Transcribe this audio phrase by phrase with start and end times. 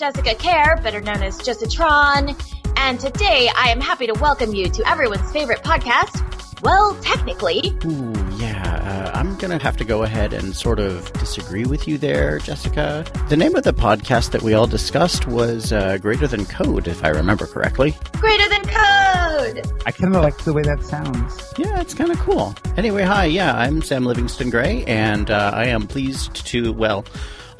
[0.00, 0.14] morning.
[0.14, 2.36] Jessica Kerr, better known as Jessitron,
[2.76, 6.24] and today I am happy to welcome you to everyone's favorite podcast.
[6.62, 11.12] Well, technically, Ooh, yeah, uh, I'm going to have to go ahead and sort of
[11.14, 13.04] disagree with you there, Jessica.
[13.28, 17.04] The name of the podcast that we all discussed was uh, Greater Than Code, if
[17.04, 17.96] I remember correctly.
[18.14, 19.72] greater than code.
[19.86, 21.54] I kind of like the way that sounds.
[21.56, 22.56] Yeah, it's kind of cool.
[22.76, 27.04] Anyway, hi, yeah, I'm Sam Livingston Gray, and uh, I am pleased to, well,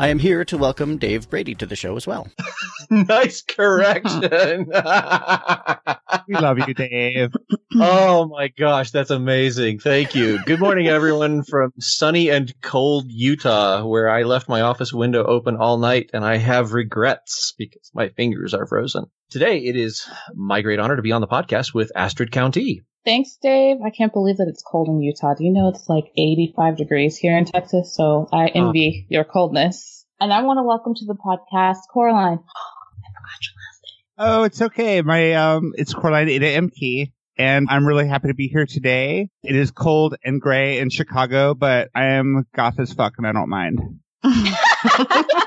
[0.00, 2.28] I am here to welcome Dave Brady to the show as well.
[2.90, 4.70] nice correction.
[6.28, 7.32] We love you, Dave.
[7.76, 9.78] oh my gosh, that's amazing.
[9.78, 10.38] Thank you.
[10.44, 15.56] Good morning, everyone from sunny and cold Utah, where I left my office window open
[15.56, 19.06] all night and I have regrets because my fingers are frozen.
[19.30, 22.82] Today, it is my great honor to be on the podcast with Astrid Countee.
[23.06, 23.78] Thanks, Dave.
[23.82, 25.32] I can't believe that it's cold in Utah.
[25.32, 27.94] Do you know it's like 85 degrees here in Texas?
[27.94, 30.04] So I envy your coldness.
[30.20, 32.40] And I want to welcome to the podcast Coraline.
[32.54, 32.78] Oh,
[34.18, 35.02] it's okay.
[35.02, 36.46] My um, it's Coraline Ada.
[36.46, 39.28] Ehmke, and I'm really happy to be here today.
[39.42, 43.32] It is cold and gray in Chicago, but I am goth as fuck, and I
[43.32, 43.80] don't mind.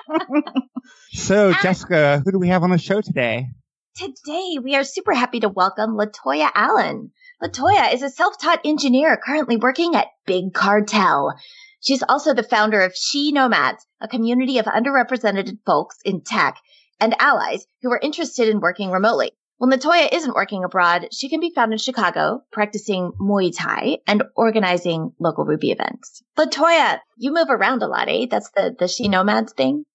[1.13, 3.47] So, Jessica, who do we have on the show today?
[3.95, 7.11] Today, we are super happy to welcome Latoya Allen.
[7.43, 11.35] Latoya is a self-taught engineer currently working at Big Cartel.
[11.81, 16.57] She's also the founder of She Nomads, a community of underrepresented folks in tech
[17.01, 19.31] and allies who are interested in working remotely.
[19.57, 24.23] When Latoya isn't working abroad, she can be found in Chicago practicing Muay Thai and
[24.35, 26.23] organizing local Ruby events.
[26.35, 28.25] Latoya, you move around a lot, eh?
[28.27, 29.85] That's the, the She Nomads thing?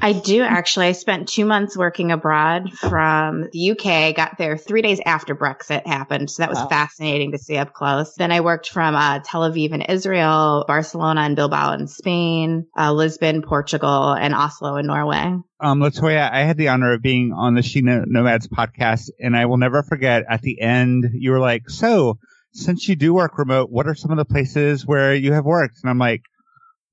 [0.00, 0.86] I do actually.
[0.86, 4.14] I spent two months working abroad from the UK.
[4.14, 6.30] Got there three days after Brexit happened.
[6.30, 6.68] So that was Wow.
[6.68, 8.14] fascinating to see up close.
[8.14, 12.92] Then I worked from uh, Tel Aviv in Israel, Barcelona and Bilbao in Spain, uh,
[12.92, 15.36] Lisbon, Portugal, and Oslo in Norway.
[15.60, 19.46] Um, Latoya, I had the honor of being on the She Nomads podcast, and I
[19.46, 22.18] will never forget at the end, you were like, so
[22.52, 25.78] since you do work remote, what are some of the places where you have worked?
[25.82, 26.22] And I'm like,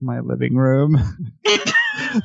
[0.01, 0.97] my living room.
[2.15, 2.23] well,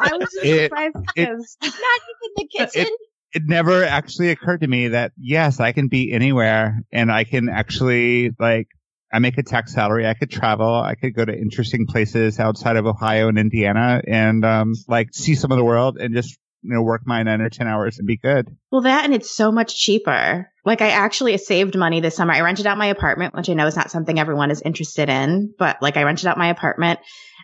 [0.00, 2.86] I was just It- surprised it- Not even the kitchen.
[3.34, 7.48] it never actually occurred to me that yes, I can be anywhere and I can
[7.48, 8.68] actually like
[9.14, 10.06] I make a tax salary.
[10.06, 10.74] I could travel.
[10.74, 15.34] I could go to interesting places outside of Ohio and Indiana and um like see
[15.34, 18.06] some of the world and just you know work my nine or ten hours and
[18.06, 18.48] be good.
[18.70, 20.48] Well, that and it's so much cheaper.
[20.64, 22.32] Like I actually saved money this summer.
[22.32, 25.52] I rented out my apartment, which I know is not something everyone is interested in,
[25.58, 27.00] but like I rented out my apartment.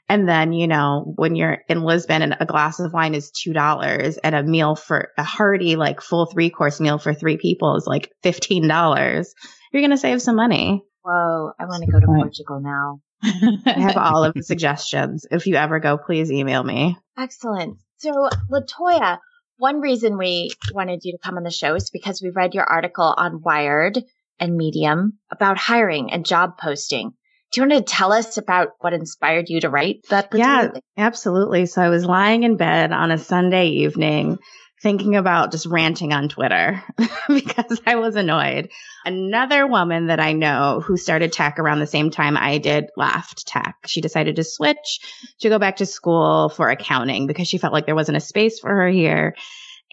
[0.08, 4.18] And then, you know, when you're in Lisbon and a glass of wine is $2
[4.24, 7.86] and a meal for a hearty, like full three course meal for three people is
[7.86, 9.26] like $15,
[9.72, 10.82] you're going to save some money.
[11.02, 13.00] Whoa, I want to go to Portugal now.
[13.22, 15.26] I have all of the suggestions.
[15.30, 16.96] If you ever go, please email me.
[17.18, 17.78] Excellent.
[17.98, 19.18] So, Latoya,
[19.58, 22.64] one reason we wanted you to come on the show is because we read your
[22.64, 23.98] article on Wired
[24.38, 27.12] and Medium about hiring and job posting.
[27.50, 30.28] Do you want to tell us about what inspired you to write that?
[30.34, 30.82] Yeah, particularly?
[30.96, 31.66] absolutely.
[31.66, 34.38] So I was lying in bed on a Sunday evening
[34.80, 36.82] thinking about just ranting on Twitter
[37.28, 38.70] because I was annoyed.
[39.04, 43.46] Another woman that I know who started tech around the same time I did left
[43.46, 43.76] tech.
[43.86, 45.00] She decided to switch
[45.40, 48.60] to go back to school for accounting because she felt like there wasn't a space
[48.60, 49.34] for her here.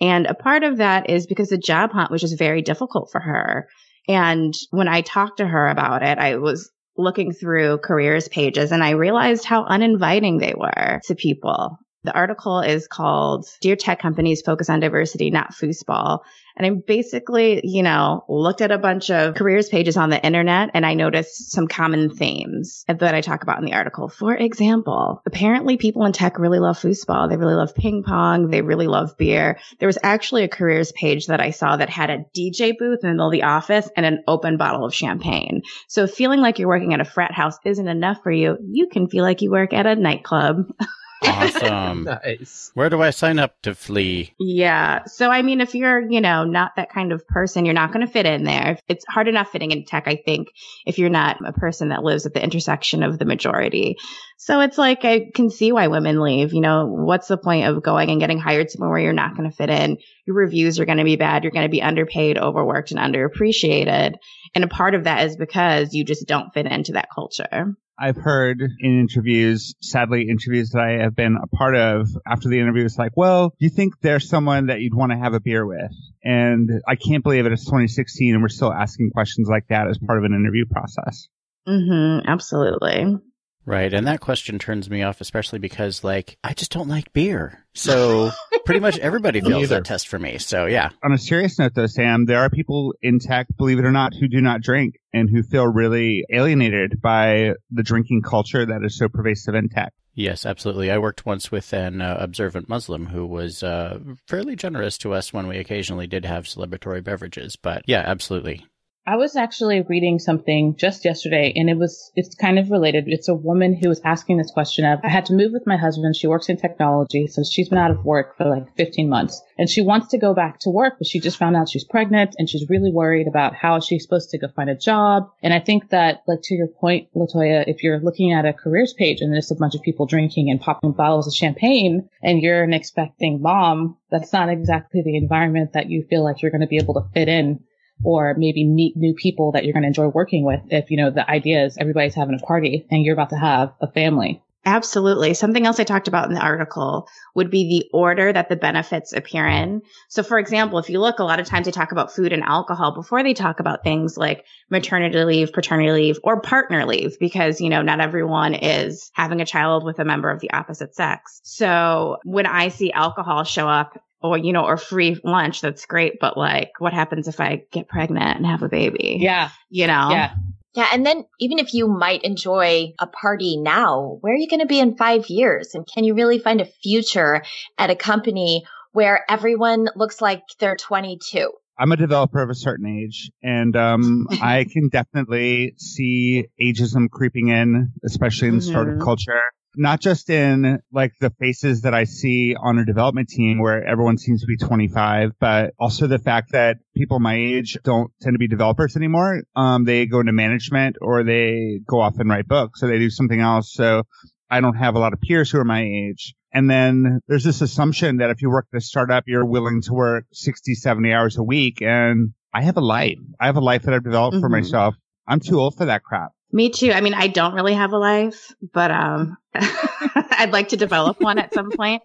[0.01, 3.21] And a part of that is because the job hunt was just very difficult for
[3.21, 3.67] her.
[4.07, 8.83] And when I talked to her about it, I was looking through careers pages and
[8.83, 11.77] I realized how uninviting they were to people.
[12.03, 16.19] The article is called Dear Tech Companies Focus on Diversity, Not Foosball.
[16.57, 20.71] And I basically, you know, looked at a bunch of careers pages on the internet
[20.73, 24.07] and I noticed some common themes that I talk about in the article.
[24.07, 27.29] For example, apparently people in tech really love foosball.
[27.29, 28.49] They really love ping pong.
[28.49, 29.59] They really love beer.
[29.79, 33.09] There was actually a careers page that I saw that had a DJ booth in
[33.09, 35.63] the middle of the office and an open bottle of champagne.
[35.87, 38.57] So feeling like you're working at a frat house isn't enough for you.
[38.61, 40.73] You can feel like you work at a nightclub.
[41.27, 42.07] Awesome.
[42.25, 42.71] Nice.
[42.73, 44.33] Where do I sign up to flee?
[44.39, 45.05] Yeah.
[45.05, 48.05] So, I mean, if you're, you know, not that kind of person, you're not going
[48.05, 48.77] to fit in there.
[48.87, 50.49] It's hard enough fitting in tech, I think,
[50.85, 53.97] if you're not a person that lives at the intersection of the majority.
[54.37, 56.53] So it's like, I can see why women leave.
[56.53, 59.49] You know, what's the point of going and getting hired somewhere where you're not going
[59.49, 59.97] to fit in?
[60.25, 61.43] Your reviews are going to be bad.
[61.43, 64.15] You're going to be underpaid, overworked, and underappreciated.
[64.55, 67.75] And a part of that is because you just don't fit into that culture.
[67.97, 72.59] I've heard in interviews, sadly, interviews that I have been a part of after the
[72.59, 75.39] interview, it's like, well, do you think there's someone that you'd want to have a
[75.39, 75.91] beer with?
[76.23, 77.53] And I can't believe it.
[77.53, 81.27] It's 2016 and we're still asking questions like that as part of an interview process.
[81.67, 82.27] Mm-hmm.
[82.27, 83.17] Absolutely.
[83.65, 83.91] Right.
[83.93, 87.65] And that question turns me off, especially because, like, I just don't like beer.
[87.73, 88.31] So
[88.65, 90.37] pretty much everybody Me fails that test for me.
[90.37, 90.89] So, yeah.
[91.03, 94.13] On a serious note, though, Sam, there are people in tech, believe it or not,
[94.13, 98.97] who do not drink and who feel really alienated by the drinking culture that is
[98.97, 99.93] so pervasive in tech.
[100.13, 100.91] Yes, absolutely.
[100.91, 105.33] I worked once with an uh, observant Muslim who was uh, fairly generous to us
[105.33, 107.57] when we occasionally did have celebratory beverages.
[107.57, 108.65] But yeah, absolutely.
[109.07, 113.03] I was actually reading something just yesterday and it was, it's kind of related.
[113.07, 115.77] It's a woman who was asking this question of, I had to move with my
[115.77, 116.15] husband.
[116.15, 117.27] She works in technology.
[117.27, 120.33] So she's been out of work for like 15 months and she wants to go
[120.33, 123.53] back to work, but she just found out she's pregnant and she's really worried about
[123.53, 125.29] how she's supposed to go find a job.
[125.43, 128.93] And I think that like to your point, Latoya, if you're looking at a careers
[128.93, 132.63] page and there's a bunch of people drinking and popping bottles of champagne and you're
[132.63, 136.67] an expecting mom, that's not exactly the environment that you feel like you're going to
[136.67, 137.59] be able to fit in
[138.03, 141.09] or maybe meet new people that you're going to enjoy working with if you know
[141.09, 145.35] the idea is everybody's having a party and you're about to have a family Absolutely.
[145.35, 149.13] Something else I talked about in the article would be the order that the benefits
[149.13, 149.83] appear in.
[150.09, 152.41] So, for example, if you look, a lot of times they talk about food and
[152.41, 157.61] alcohol before they talk about things like maternity leave, paternity leave, or partner leave, because,
[157.61, 161.41] you know, not everyone is having a child with a member of the opposite sex.
[161.43, 166.19] So when I see alcohol show up or, you know, or free lunch, that's great.
[166.19, 169.17] But like, what happens if I get pregnant and have a baby?
[169.19, 170.09] yeah You know?
[170.11, 170.33] yeah
[170.73, 174.61] Yeah, and then even if you might enjoy a party now, where are you going
[174.61, 175.73] to be in five years?
[175.73, 177.43] And can you really find a future
[177.77, 181.51] at a company where everyone looks like they're 22?
[181.77, 187.49] I'm a developer of a certain age, and um, I can definitely see ageism creeping
[187.49, 189.41] in, especially in the startup culture.
[189.77, 194.17] Not just in like the faces that I see on a development team where everyone
[194.17, 198.39] seems to be 25, but also the fact that people my age don't tend to
[198.39, 199.43] be developers anymore.
[199.55, 203.09] Um, they go into management or they go off and write books, or they do
[203.09, 203.73] something else.
[203.73, 204.03] So
[204.49, 206.33] I don't have a lot of peers who are my age.
[206.53, 209.93] And then there's this assumption that if you work at a startup, you're willing to
[209.93, 211.81] work 60, 70 hours a week.
[211.81, 213.17] And I have a life.
[213.39, 214.51] I have a life that I've developed for Mhm.
[214.53, 214.95] myself.
[215.27, 216.31] I'm too old for that crap.
[216.51, 216.91] Me too.
[216.91, 221.39] I mean, I don't really have a life, but um I'd like to develop one
[221.39, 222.01] at some point.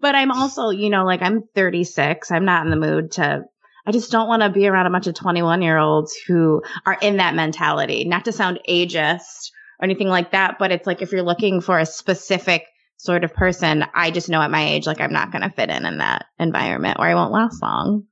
[0.00, 2.30] But I'm also, you know, like I'm 36.
[2.30, 3.44] I'm not in the mood to
[3.86, 6.96] I just don't want to be around a bunch of 21 year olds who are
[7.00, 8.04] in that mentality.
[8.04, 9.50] Not to sound ageist
[9.80, 12.64] or anything like that, but it's like if you're looking for a specific
[12.98, 15.70] sort of person, I just know at my age like I'm not going to fit
[15.70, 18.04] in in that environment or I won't last long.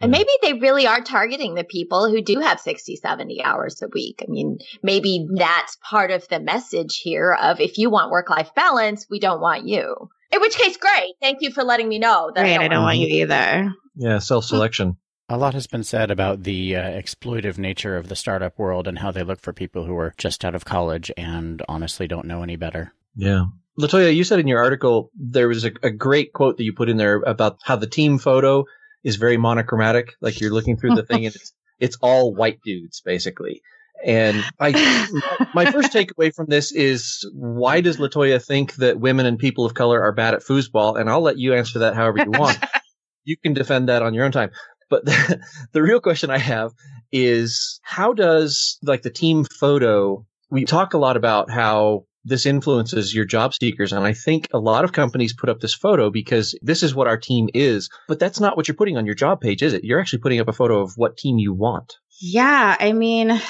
[0.00, 3.88] And maybe they really are targeting the people who do have 60, 70 hours a
[3.88, 4.22] week.
[4.26, 8.54] I mean, maybe that's part of the message here of if you want work life
[8.54, 10.08] balance, we don't want you.
[10.32, 11.14] In which case, great.
[11.20, 13.74] Thank you for letting me know that Right, I don't want you either.
[13.94, 14.96] Yeah, self selection.
[15.28, 18.98] A lot has been said about the uh, exploitive nature of the startup world and
[18.98, 22.42] how they look for people who are just out of college and honestly don't know
[22.42, 22.92] any better.
[23.14, 23.44] Yeah.
[23.78, 26.88] Latoya, you said in your article there was a, a great quote that you put
[26.88, 28.64] in there about how the team photo
[29.04, 30.14] is very monochromatic.
[30.20, 33.62] Like you're looking through the thing and it's, it's all white dudes basically.
[34.04, 34.70] And I,
[35.54, 39.74] my first takeaway from this is why does Latoya think that women and people of
[39.74, 40.98] color are bad at foosball?
[40.98, 42.58] And I'll let you answer that however you want.
[43.24, 44.50] you can defend that on your own time.
[44.88, 45.40] But the,
[45.72, 46.72] the real question I have
[47.12, 53.14] is how does like the team photo, we talk a lot about how this influences
[53.14, 53.92] your job seekers.
[53.92, 57.06] And I think a lot of companies put up this photo because this is what
[57.06, 59.84] our team is, but that's not what you're putting on your job page, is it?
[59.84, 61.96] You're actually putting up a photo of what team you want.
[62.20, 63.40] Yeah, I mean,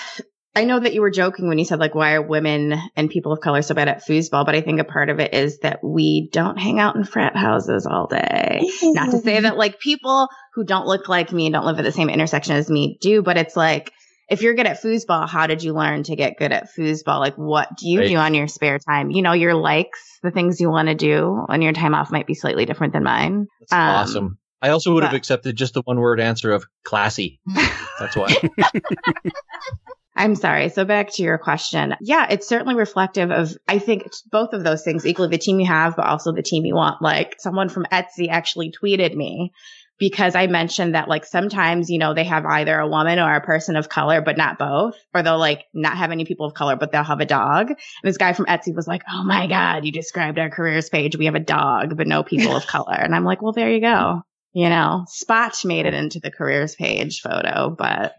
[0.54, 3.32] I know that you were joking when you said like why are women and people
[3.32, 5.82] of color so bad at foosball, but I think a part of it is that
[5.82, 8.62] we don't hang out in frat houses all day.
[8.82, 11.84] Not to say that like people who don't look like me and don't live at
[11.84, 13.92] the same intersection as me do, but it's like
[14.30, 17.18] if you're good at foosball, how did you learn to get good at foosball?
[17.18, 18.08] Like what do you Right.
[18.08, 19.10] do on your spare time?
[19.10, 22.26] You know, your likes, the things you want to do on your time off might
[22.26, 23.46] be slightly different than mine.
[23.60, 24.38] That's Um, awesome.
[24.62, 27.40] I also would have accepted just the one word answer of classy.
[27.98, 28.28] That's why.
[30.16, 30.68] I'm sorry.
[30.68, 31.94] So back to your question.
[32.00, 35.66] Yeah, it's certainly reflective of, I think both of those things, equally the team you
[35.66, 37.00] have, but also the team you want.
[37.00, 39.52] Like someone from Etsy actually tweeted me
[40.00, 43.40] because I mentioned that like sometimes, you know, they have either a woman or a
[43.42, 46.74] person of color, but not both, or they'll like not have any people of color,
[46.74, 47.68] but they'll have a dog.
[47.68, 51.16] And this guy from Etsy was like, Oh my God, you described our careers page.
[51.16, 52.94] We have a dog, but no people of color.
[52.94, 54.22] And I'm like, well, there you go.
[54.52, 58.14] You know, Spot made it into the careers page photo, but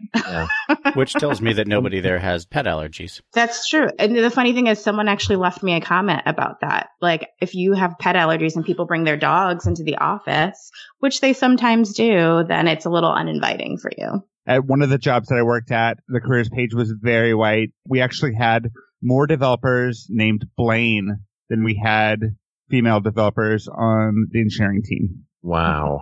[0.94, 3.20] Which tells me that nobody there has pet allergies.
[3.34, 3.90] That's true.
[3.98, 6.88] And the funny thing is, someone actually left me a comment about that.
[7.00, 10.70] Like, if you have pet allergies and people bring their dogs into the office,
[11.00, 14.24] which they sometimes do, then it's a little uninviting for you.
[14.46, 17.72] At one of the jobs that I worked at, the careers page was very white.
[17.86, 18.70] We actually had
[19.02, 21.18] more developers named Blaine
[21.50, 22.20] than we had
[22.70, 25.24] female developers on the engineering team.
[25.42, 26.00] Wow.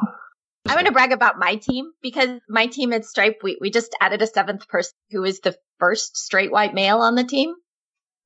[0.69, 3.95] I want to brag about my team because my team at Stripe, we, we just
[4.01, 7.55] added a seventh person who is the first straight white male on the team.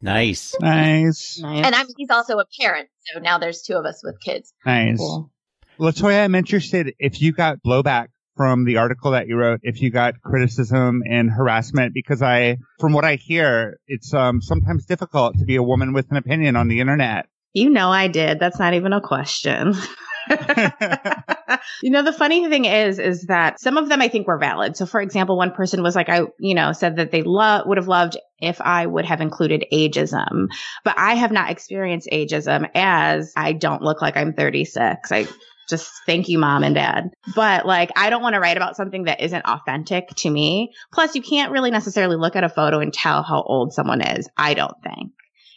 [0.03, 0.55] Nice.
[0.61, 1.39] Nice.
[1.41, 1.65] Nice.
[1.65, 2.89] And I'm, he's also a parent.
[3.13, 4.53] So now there's two of us with kids.
[4.67, 4.99] Nice.
[4.99, 5.31] Cool.
[5.79, 9.91] Latoya, I'm interested if you got blowback from the article that you wrote, if you
[9.91, 15.45] got criticism and harassment, because I, from what I hear, it's um, sometimes difficult to
[15.45, 17.27] be a woman with an opinion on the internet.
[17.53, 18.41] You know I did.
[18.41, 19.75] That's not even a question.
[21.83, 24.77] you know, the funny thing is, is that some of them I think were valid.
[24.77, 27.79] So for example, one person was like, I, you know, said that they love, would
[27.79, 30.49] have loved if I would have included ageism,
[30.85, 35.11] but I have not experienced ageism as I don't look like I'm 36.
[35.13, 35.27] I
[35.69, 37.11] just thank you, mom and dad.
[37.35, 40.73] But like, I don't want to write about something that isn't authentic to me.
[40.93, 44.29] Plus, you can't really necessarily look at a photo and tell how old someone is.
[44.37, 45.13] I don't think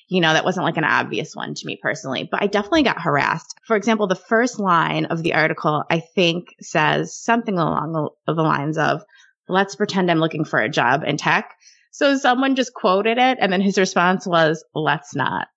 [0.07, 3.01] you know, that wasn't like an obvious one to me personally, but I definitely got
[3.01, 3.55] harassed.
[3.65, 8.77] For example, the first line of the article, I think says something along the, lines
[8.77, 9.03] of,
[9.49, 11.55] let's pretend I'm looking for a job in tech.
[11.91, 15.47] So someone just quoted it and then his response was, let's not.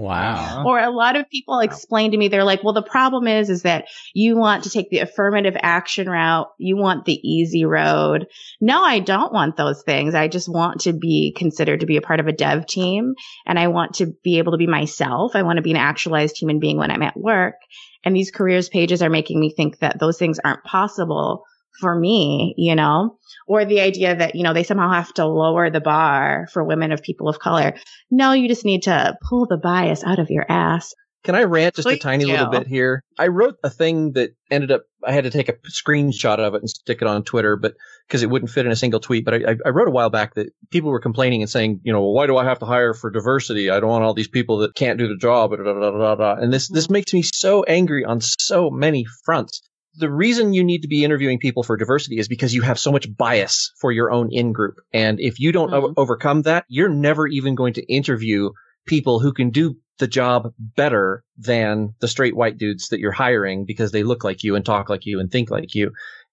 [0.00, 0.64] Wow.
[0.66, 3.62] Or a lot of people explain to me, they're like, well, the problem is, is
[3.62, 6.48] that you want to take the affirmative action route.
[6.58, 8.26] You want the easy road.
[8.60, 10.14] No, I don't want those things.
[10.14, 13.14] I just want to be considered to be a part of a dev team
[13.46, 15.32] and I want to be able to be myself.
[15.34, 17.56] I want to be an actualized human being when I'm at work.
[18.02, 21.44] And these careers pages are making me think that those things aren't possible
[21.80, 23.18] for me, you know,
[23.50, 26.92] or the idea that, you know, they somehow have to lower the bar for women
[26.92, 27.74] of people of color.
[28.08, 30.94] No, you just need to pull the bias out of your ass.
[31.24, 33.02] Can I rant just a Please tiny little bit here?
[33.18, 36.62] I wrote a thing that ended up, I had to take a screenshot of it
[36.62, 37.74] and stick it on Twitter, but
[38.06, 39.24] because it wouldn't fit in a single tweet.
[39.24, 42.02] But I, I wrote a while back that people were complaining and saying, you know,
[42.02, 43.68] why do I have to hire for diversity?
[43.68, 45.50] I don't want all these people that can't do the job.
[45.50, 46.34] Da, da, da, da, da.
[46.40, 46.92] And this, this mm-hmm.
[46.92, 49.60] makes me so angry on so many fronts.
[49.96, 52.92] The reason you need to be interviewing people for diversity is because you have so
[52.92, 54.76] much bias for your own in group.
[54.92, 55.94] And if you don't o- Mhm.
[55.96, 58.50] overcome that, you're never even going to interview
[58.86, 63.64] people who can do the job better than the straight white dudes that you're hiring
[63.66, 65.90] because they look like you and talk like you and think like you.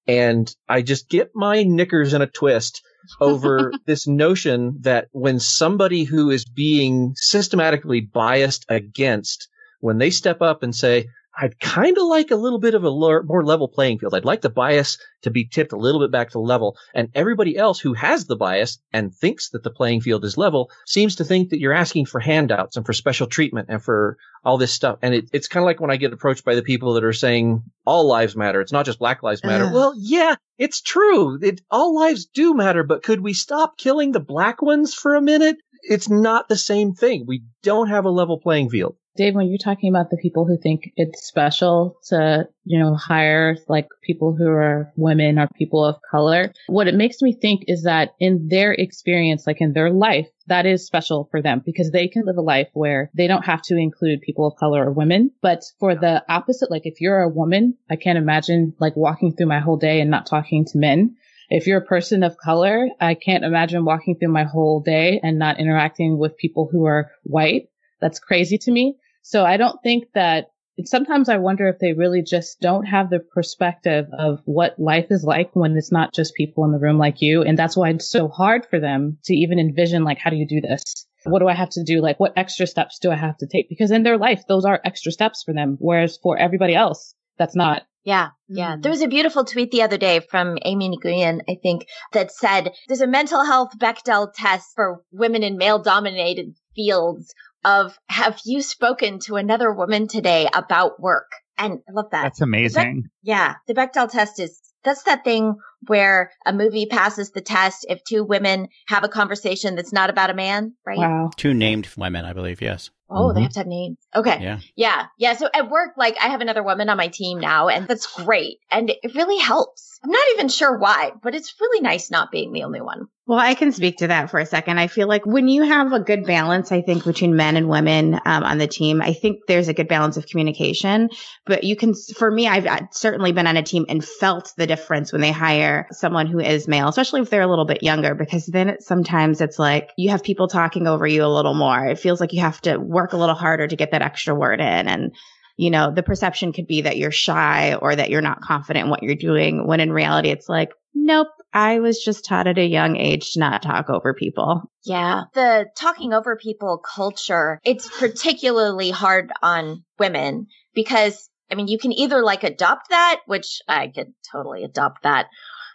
[0.07, 2.81] And I just get my knickers in a twist
[3.21, 9.49] over this notion that when somebody who is being systematically biased against,
[9.81, 11.07] when they step up and say,
[11.39, 14.15] I'd kind of like a little bit of a lower, more level playing field.
[14.15, 16.77] I'd like the bias to be tipped a little bit back to level.
[16.95, 20.71] And everybody else who has the bias and thinks that the playing field is level
[20.85, 24.57] seems to think that you're asking for handouts and for special treatment and for all
[24.57, 24.97] this stuff.
[25.01, 27.13] And it, it's kind of like when I get approached by the people that are
[27.13, 28.59] saying all lives matter.
[28.59, 29.65] It's not just Black Lives Matter.
[29.65, 29.73] Ugh.
[29.73, 31.37] Well, yeah, it's true.
[31.41, 35.21] It, all lives do matter, but could we stop killing the black ones for a
[35.21, 35.57] minute?
[35.83, 37.25] It's not the same thing.
[37.27, 38.95] We don't have a level playing field.
[39.17, 43.57] Dave, when you're talking about the people who think it's special to, you know, hire
[43.67, 47.83] like people who are women or people of color, what it makes me think is
[47.83, 52.07] that in their experience, like in their life, that is special for them because they
[52.07, 55.31] can live a life where they don't have to include people of color or women.
[55.41, 59.47] But for the opposite, like if you're a woman, I can't imagine like walking through
[59.47, 61.15] my whole day and not talking to men.
[61.49, 65.39] If you're a person of color, I can't imagine walking through my whole day and
[65.39, 67.69] not interacting with people who are white.
[67.99, 68.97] That's crazy to me.
[69.27, 70.51] So I don't think that
[70.85, 75.25] sometimes I wonder if they really just don't have the perspective of what life is
[75.25, 77.41] like when it's not just people in the room like you.
[77.41, 80.47] And that's why it's so hard for them to even envision, like, how do you
[80.47, 81.05] do this?
[81.25, 81.99] What do I have to do?
[81.99, 83.67] Like, what extra steps do I have to take?
[83.67, 85.75] Because in their life, those are extra steps for them.
[85.81, 87.83] Whereas for everybody else, that's not.
[88.05, 88.77] Yeah, yeah.
[88.77, 88.81] Mm.
[88.81, 92.71] There was a beautiful tweet the other day from Amy Nguyen, I think, that said
[92.87, 97.33] there's a mental health Bechdel test for women in male dominated fields
[97.67, 101.29] of have you spoken to another woman today about work?
[101.57, 102.23] And I love that.
[102.23, 103.09] That's amazing.
[103.23, 108.03] Yeah, the Bechdel test is that's that thing where a movie passes the test if
[108.03, 110.97] two women have a conversation that's not about a man, right?
[110.97, 111.29] Wow.
[111.37, 112.61] Two named women, I believe.
[112.61, 112.89] Yes.
[113.09, 113.43] Oh, they Mhm.
[113.43, 113.97] have to have names.
[114.13, 114.37] Okay.
[114.41, 114.59] Yeah.
[114.75, 115.05] Yeah.
[115.17, 115.33] Yeah.
[115.37, 118.57] So at work, like I have another woman on my team now and that's great.
[118.69, 119.97] And it really helps.
[120.03, 123.07] I'm not even sure why, but it's really nice not being the only one.
[123.25, 124.77] Well, I can speak to that for a second.
[124.77, 128.13] I feel like when you have a good balance, I think between men and women
[128.25, 131.09] um, on the team, I think there's a good balance of communication.
[131.45, 135.11] But you can, for me, I've certainly been on a team and felt the difference
[135.11, 138.45] when they hire someone who is male, especially if they're a little bit younger, because
[138.45, 141.85] then it, sometimes it's like you have people talking over you a little more.
[141.85, 144.59] It feels like you have to work a little harder to get that extra word
[144.59, 144.87] in.
[144.87, 145.15] And
[145.57, 148.89] you know, the perception could be that you're shy or that you're not confident in
[148.91, 152.65] what you're doing when in reality it's like, nope, I was just taught at a
[152.65, 154.71] young age to not talk over people.
[154.83, 155.23] Yeah.
[155.33, 161.91] The talking over people culture, it's particularly hard on women because, I mean, you can
[161.91, 165.25] either like adopt that, which I could totally adopt that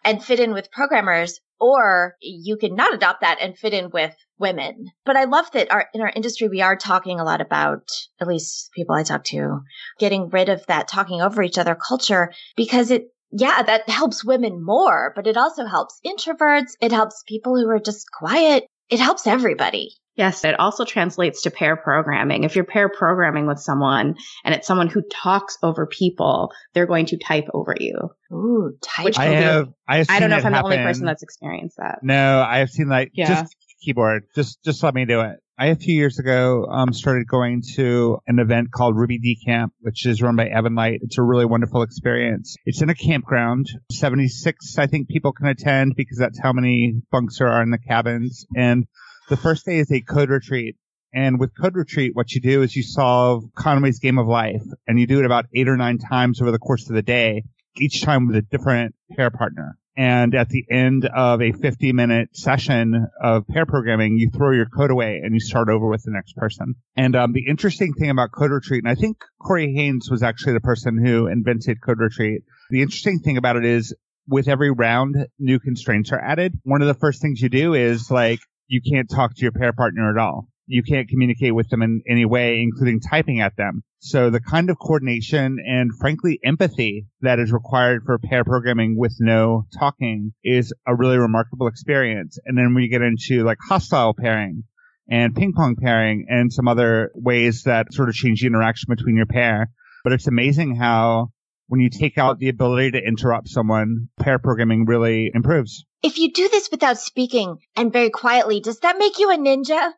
[0.05, 4.15] and fit in with programmers, or you can not adopt that and fit in with
[4.39, 4.91] women.
[5.05, 7.89] But I love that our, in our industry, we are talking a lot about,
[8.21, 9.61] at least people I talk to,
[9.99, 14.63] getting rid of that talking over each other culture because it, yeah, that helps women
[14.63, 16.73] more, but it also helps introverts.
[16.81, 18.67] It helps people who are just quiet.
[18.91, 19.95] It helps everybody.
[20.15, 22.45] Yes, it also translates to pair programming.
[22.45, 27.07] If you're pair programming with someone and it's someone who talks over people, they're going
[27.07, 27.95] to type over you.
[28.33, 29.15] Ooh, type.
[29.17, 29.69] I have.
[29.89, 30.71] I, have I don't know if I'm happen.
[30.71, 32.01] the only person that's experienced that.
[32.03, 33.29] No, I have seen like Yeah.
[33.29, 34.25] just keyboard.
[34.35, 35.39] Just just let me do it.
[35.59, 40.07] I a few years ago um, started going to an event called Ruby DCamp, which
[40.07, 41.01] is run by Evan Light.
[41.03, 42.57] It's a really wonderful experience.
[42.65, 43.67] It's in a campground.
[43.93, 47.79] 76, I think, people can attend because that's how many bunks there are in the
[47.79, 48.45] cabins.
[48.57, 48.87] And
[49.33, 50.77] the first day is a code retreat.
[51.15, 55.01] And with Code Retreat, what you do is you solve Conway's Game of Life, and
[55.01, 57.45] you do it about eight or nine times over the course of the day,
[57.79, 59.79] each time with a different pair partner.
[59.97, 64.67] And at the end of a 50 minute session of pair programming, you throw your
[64.67, 66.75] code away and you start over with the next person.
[66.95, 70.53] And um, the interesting thing about Code Retreat, and I think Corey Haines was actually
[70.55, 72.43] the person who invented Code Retreat.
[72.69, 73.95] The interesting thing about it is
[74.29, 76.55] with every round, new constraints are added.
[76.65, 78.41] One of the first things you do is like,
[78.73, 80.49] you can't talk to your pair partner at all.
[80.67, 83.83] You can't communicate with them in any way, including typing at them.
[83.99, 89.15] So the kind of coordination and frankly empathy that is required for pair programming with
[89.21, 92.39] no talking is a really remarkable experience.
[92.47, 94.65] And then we get into like hostile pairing
[95.07, 99.17] and ping pong pairing and some other ways that sort of change the interaction between
[99.17, 99.69] your pair.
[100.03, 101.29] But it's amazing how
[101.67, 105.85] when you take out the ability to interrupt someone, pair programming really improves.
[106.03, 109.93] If you do this without speaking and very quietly, does that make you a ninja?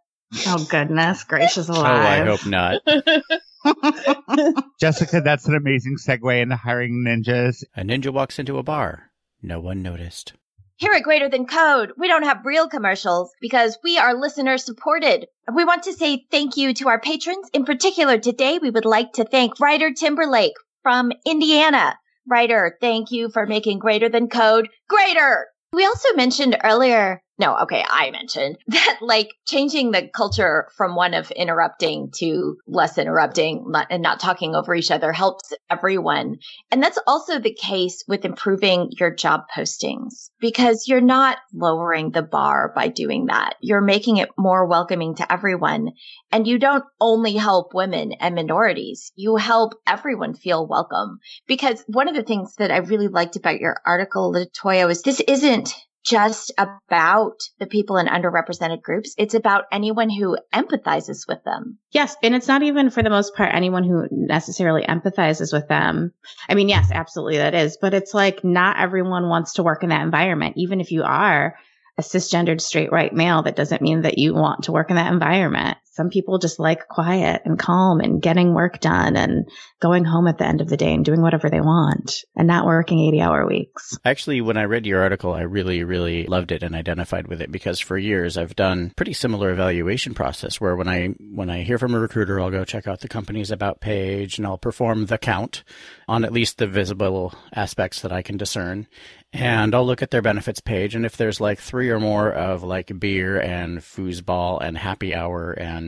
[0.47, 2.27] Oh goodness gracious Oh, I alive.
[2.41, 2.83] hope not.
[4.81, 7.63] Jessica, that's an amazing segue into hiring ninjas.
[7.77, 9.11] A ninja walks into a bar.
[9.43, 10.33] No one noticed.
[10.77, 15.27] Here at Greater Than Code, we don't have real commercials because we are listener supported.
[15.55, 17.49] We want to say thank you to our patrons.
[17.53, 21.97] In particular, today we would like to thank writer Timberlake from Indiana.
[22.27, 25.47] Writer, thank you for making Greater Than Code greater.
[25.75, 31.15] We also mentioned earlier, no, okay, I mentioned that like changing the culture from one
[31.15, 36.37] of interrupting to less interrupting and not talking over each other helps everyone.
[36.71, 42.23] And that's also the case with improving your job postings because you're not lowering the
[42.23, 43.55] bar by doing that.
[43.61, 45.93] You're making it more welcoming to everyone.
[46.31, 49.13] And you don't only help women and minorities.
[49.17, 53.61] You help everyone feel welcome because one of the things that I really liked about
[53.61, 59.15] your article, Latoya, was this isn't just about the people in underrepresented groups.
[59.17, 61.79] It's about anyone who empathizes with them.
[61.91, 66.13] Yes, and it's not even for the most part anyone who necessarily empathizes with them.
[66.49, 69.89] I mean, yes, absolutely that is, but it's like not everyone wants to work in
[69.89, 70.57] that environment.
[70.59, 71.57] Even if you are
[71.97, 75.13] a cisgendered straight white male, that doesn't mean that you want to work in that
[75.13, 75.79] environment.
[75.95, 79.49] Some people just like quiet and calm and getting work done and
[79.81, 82.67] going home at the end of the day and doing whatever they want and not
[82.67, 83.97] working 80 hour weeks.
[84.05, 87.53] Actually, when I read your article, I really, really loved it and identified with it
[87.53, 91.79] because for years I've done pretty similar evaluation process where when I when I hear
[91.79, 95.19] from a recruiter, I'll go check out the company's about page and I'll perform the
[95.19, 95.63] count
[96.09, 98.87] on at least the visible aspects that I can discern.
[99.33, 102.63] And I'll look at their benefits page, and if there's like three or more of
[102.63, 105.84] like beer and foosball and happy hour and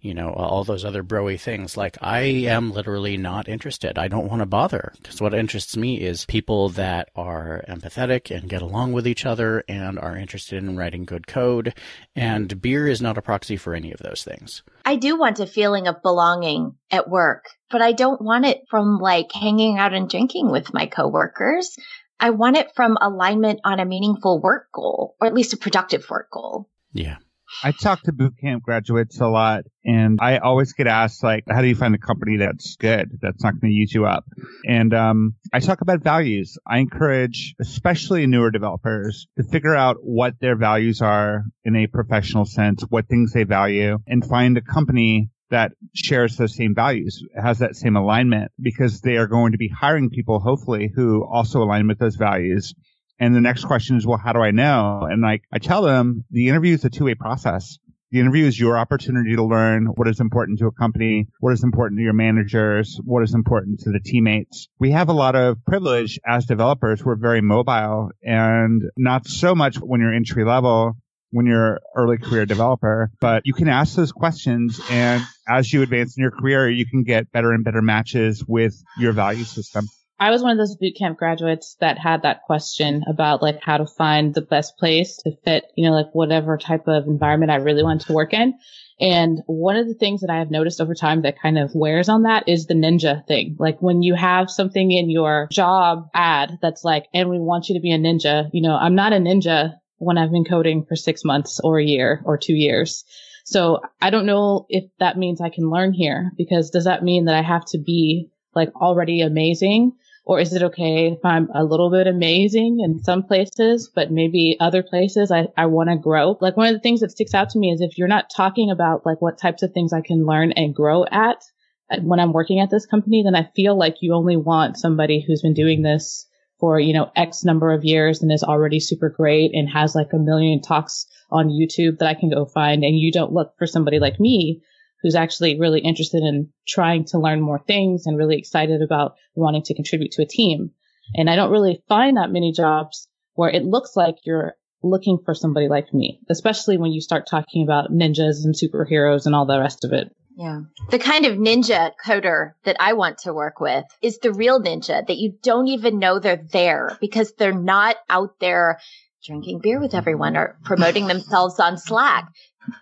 [0.00, 3.98] you know all those other broy things, like I am literally not interested.
[3.98, 8.48] I don't want to bother because what interests me is people that are empathetic and
[8.48, 11.74] get along with each other and are interested in writing good code.
[12.16, 14.62] And beer is not a proxy for any of those things.
[14.84, 18.98] I do want a feeling of belonging at work, but I don't want it from
[18.98, 21.76] like hanging out and drinking with my coworkers.
[22.18, 26.08] I want it from alignment on a meaningful work goal, or at least a productive
[26.08, 26.68] work goal.
[26.92, 27.16] Yeah.
[27.62, 31.60] I talk to boot camp graduates a lot and I always get asked like, how
[31.60, 34.24] do you find a company that's good, that's not going to use you up?
[34.66, 36.58] And, um, I talk about values.
[36.66, 42.44] I encourage, especially newer developers to figure out what their values are in a professional
[42.44, 47.58] sense, what things they value and find a company that shares those same values, has
[47.58, 51.86] that same alignment because they are going to be hiring people, hopefully, who also align
[51.86, 52.74] with those values.
[53.18, 55.06] And the next question is, well, how do I know?
[55.10, 57.78] And like I tell them, the interview is a two way process.
[58.10, 61.64] The interview is your opportunity to learn what is important to a company, what is
[61.64, 64.68] important to your managers, what is important to the teammates.
[64.78, 67.02] We have a lot of privilege as developers.
[67.02, 70.96] We're very mobile and not so much when you're entry level
[71.32, 76.16] when you're early career developer, but you can ask those questions and as you advance
[76.16, 79.86] in your career, you can get better and better matches with your value system.
[80.22, 83.86] I was one of those bootcamp graduates that had that question about like how to
[83.86, 87.82] find the best place to fit, you know, like whatever type of environment I really
[87.82, 88.54] wanted to work in.
[89.00, 92.08] And one of the things that I have noticed over time that kind of wears
[92.08, 93.56] on that is the ninja thing.
[93.58, 97.74] Like when you have something in your job ad that's like, and we want you
[97.74, 100.94] to be a ninja, you know, I'm not a ninja when I've been coding for
[100.94, 103.04] six months or a year or two years.
[103.44, 107.24] So I don't know if that means I can learn here because does that mean
[107.24, 111.64] that I have to be like already amazing or is it okay if I'm a
[111.64, 116.38] little bit amazing in some places, but maybe other places I, I want to grow?
[116.40, 118.70] Like one of the things that sticks out to me is if you're not talking
[118.70, 121.42] about like what types of things I can learn and grow at
[121.90, 125.24] uh, when I'm working at this company, then I feel like you only want somebody
[125.26, 126.28] who's been doing this
[126.60, 130.12] for, you know, X number of years and is already super great and has like
[130.12, 132.84] a million talks on YouTube that I can go find.
[132.84, 134.62] And you don't look for somebody like me
[135.02, 139.62] who's actually really interested in trying to learn more things and really excited about wanting
[139.62, 140.70] to contribute to a team.
[141.14, 145.34] And I don't really find that many jobs where it looks like you're looking for
[145.34, 149.58] somebody like me, especially when you start talking about ninjas and superheroes and all the
[149.58, 150.14] rest of it.
[150.36, 150.60] Yeah.
[150.90, 155.06] The kind of ninja coder that I want to work with is the real ninja
[155.06, 158.80] that you don't even know they're there because they're not out there
[159.24, 162.28] drinking beer with everyone or promoting themselves on Slack.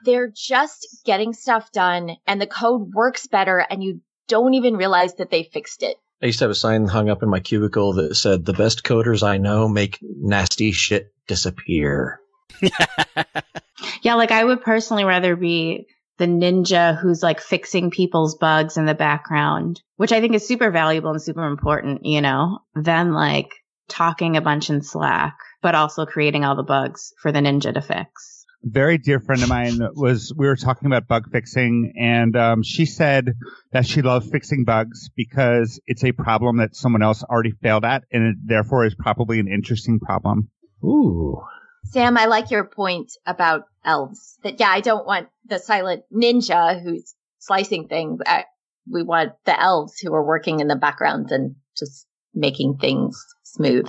[0.05, 5.15] They're just getting stuff done and the code works better and you don't even realize
[5.15, 5.97] that they fixed it.
[6.23, 8.85] I used to have a sign hung up in my cubicle that said, the best
[8.85, 12.21] coders I know make nasty shit disappear.
[14.03, 15.87] yeah, like I would personally rather be
[16.19, 20.71] the ninja who's like fixing people's bugs in the background, which I think is super
[20.71, 23.55] valuable and super important, you know, than like
[23.89, 27.81] talking a bunch in Slack, but also creating all the bugs for the ninja to
[27.81, 32.63] fix very dear friend of mine was we were talking about bug fixing and um,
[32.63, 33.35] she said
[33.73, 38.05] that she loves fixing bugs because it's a problem that someone else already failed at
[38.13, 40.51] and it therefore is probably an interesting problem.
[40.85, 41.41] Ooh.
[41.85, 46.81] Sam i like your point about elves that yeah i don't want the silent ninja
[46.83, 48.21] who's slicing things.
[48.25, 48.45] I,
[48.89, 53.89] we want the elves who are working in the background and just making things smooth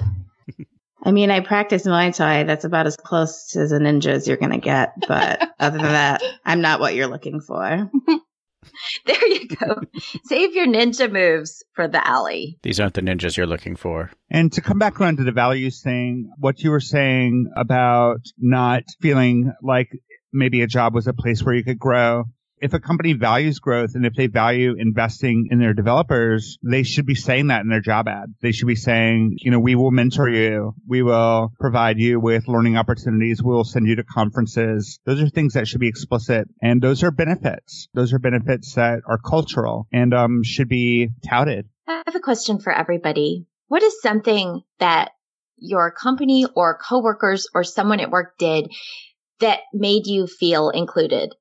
[1.04, 2.44] I mean, I practice Muay Thai.
[2.44, 4.94] That's about as close as a ninja as you're going to get.
[5.08, 7.90] But other than that, I'm not what you're looking for.
[9.06, 9.82] there you go.
[10.26, 12.60] Save your ninja moves for the alley.
[12.64, 14.12] These aren't the ninjas you're looking for.
[14.30, 18.84] And to come back around to the values thing, what you were saying about not
[19.02, 19.90] feeling like
[20.32, 22.26] maybe a job was a place where you could grow
[22.62, 27.08] if a company values growth and if they value investing in their developers, they should
[27.08, 28.34] be saying that in their job ad.
[28.42, 30.76] They should be saying, you know, we will mentor you.
[30.88, 33.42] We will provide you with learning opportunities.
[33.42, 35.00] We will send you to conferences.
[35.06, 37.88] Those are things that should be explicit and those are benefits.
[37.94, 41.68] Those are benefits that are cultural and um, should be touted.
[41.88, 43.48] I have a question for everybody.
[43.68, 45.12] What is something that
[45.58, 48.72] your company or coworkers or someone at work did
[49.40, 51.34] that made you feel included?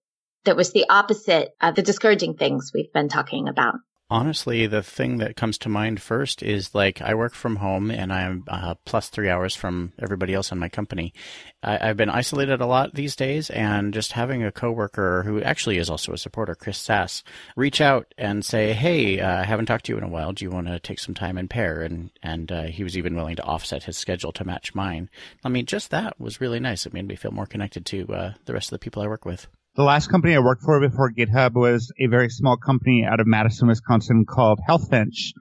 [0.45, 3.75] That was the opposite of the discouraging things we've been talking about?
[4.13, 8.13] Honestly, the thing that comes to mind first is like I work from home and
[8.13, 11.15] I'm uh, plus three hours from everybody else in my company.
[11.63, 15.79] I, have been isolated a lot these days, and just having a coworker who actually
[15.79, 17.23] is also a supporter, Chris Sass,
[17.55, 20.33] reach out and say, "Hey, uh, I haven't talked to you in a while.
[20.33, 23.15] Do you want to take some time and pair?" And and uh, he was even
[23.15, 25.09] willing to offset his schedule to match mine.
[25.45, 26.85] I mean, just that was really nice.
[26.85, 29.25] It made me feel more connected to uh, the rest of the people I work
[29.25, 29.47] with.
[29.81, 33.27] The last company I worked for before GitHub was a very small company out of
[33.27, 35.33] Madison, Wisconsin called Healthfinch.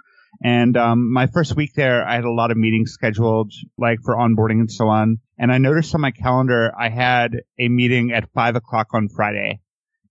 [0.41, 4.15] And um, my first week there, I had a lot of meetings scheduled, like for
[4.15, 5.17] onboarding and so on.
[5.37, 9.59] And I noticed on my calendar, I had a meeting at five o'clock on Friday.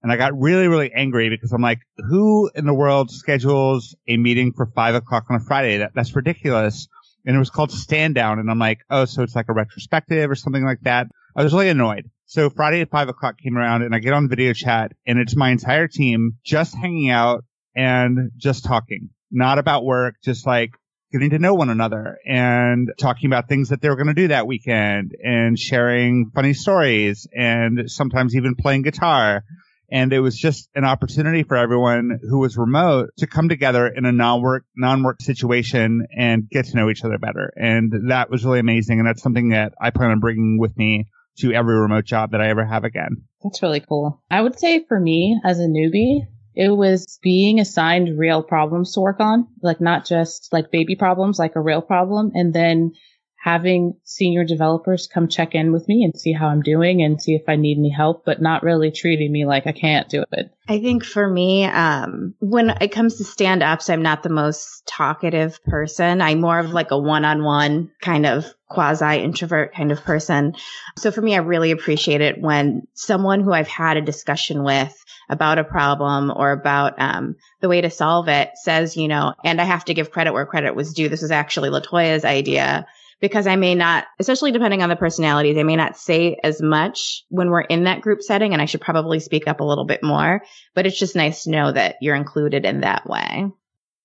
[0.03, 4.19] And I got really, really angry because I'm like, who in the world schedules a
[4.19, 5.79] meeting for five o'clock on a Friday?
[5.79, 6.87] That, that's ridiculous.
[7.25, 8.41] And it was called Stand Down.
[8.41, 11.07] And I'm like, oh, so it's like a retrospective or something like that.
[11.35, 12.11] I was really annoyed.
[12.31, 15.35] So Friday at five o'clock came around and I get on video chat and it's
[15.35, 17.43] my entire team just hanging out
[17.75, 20.73] and just talking, not about work, just like
[21.11, 24.29] getting to know one another and talking about things that they were going to do
[24.29, 29.43] that weekend and sharing funny stories and sometimes even playing guitar.
[29.91, 34.05] And it was just an opportunity for everyone who was remote to come together in
[34.05, 37.55] a non-work, non-work situation and get to know each other better.
[37.57, 38.99] And that was really amazing.
[38.99, 41.07] And that's something that I plan on bringing with me
[41.41, 43.25] to every remote job that I ever have again.
[43.43, 44.23] That's really cool.
[44.31, 49.01] I would say for me as a newbie, it was being assigned real problems to
[49.01, 52.33] work on, like not just like baby problems, like a real problem.
[52.35, 52.93] And then
[53.41, 57.35] having senior developers come check in with me and see how I'm doing and see
[57.35, 60.51] if I need any help, but not really treating me like I can't do it.
[60.69, 64.87] I think for me, um, when it comes to stand ups, I'm not the most
[64.87, 66.21] talkative person.
[66.21, 70.55] I'm more of like a one on one kind of quasi introvert kind of person.
[70.97, 74.95] So for me, I really appreciate it when someone who I've had a discussion with
[75.31, 79.61] about a problem or about um, the way to solve it says, you know, and
[79.61, 81.09] I have to give credit where credit was due.
[81.09, 82.87] This was actually Latoya's idea
[83.21, 87.25] because I may not, especially depending on the personalities, they may not say as much
[87.29, 90.03] when we're in that group setting and I should probably speak up a little bit
[90.03, 90.43] more,
[90.75, 93.47] but it's just nice to know that you're included in that way.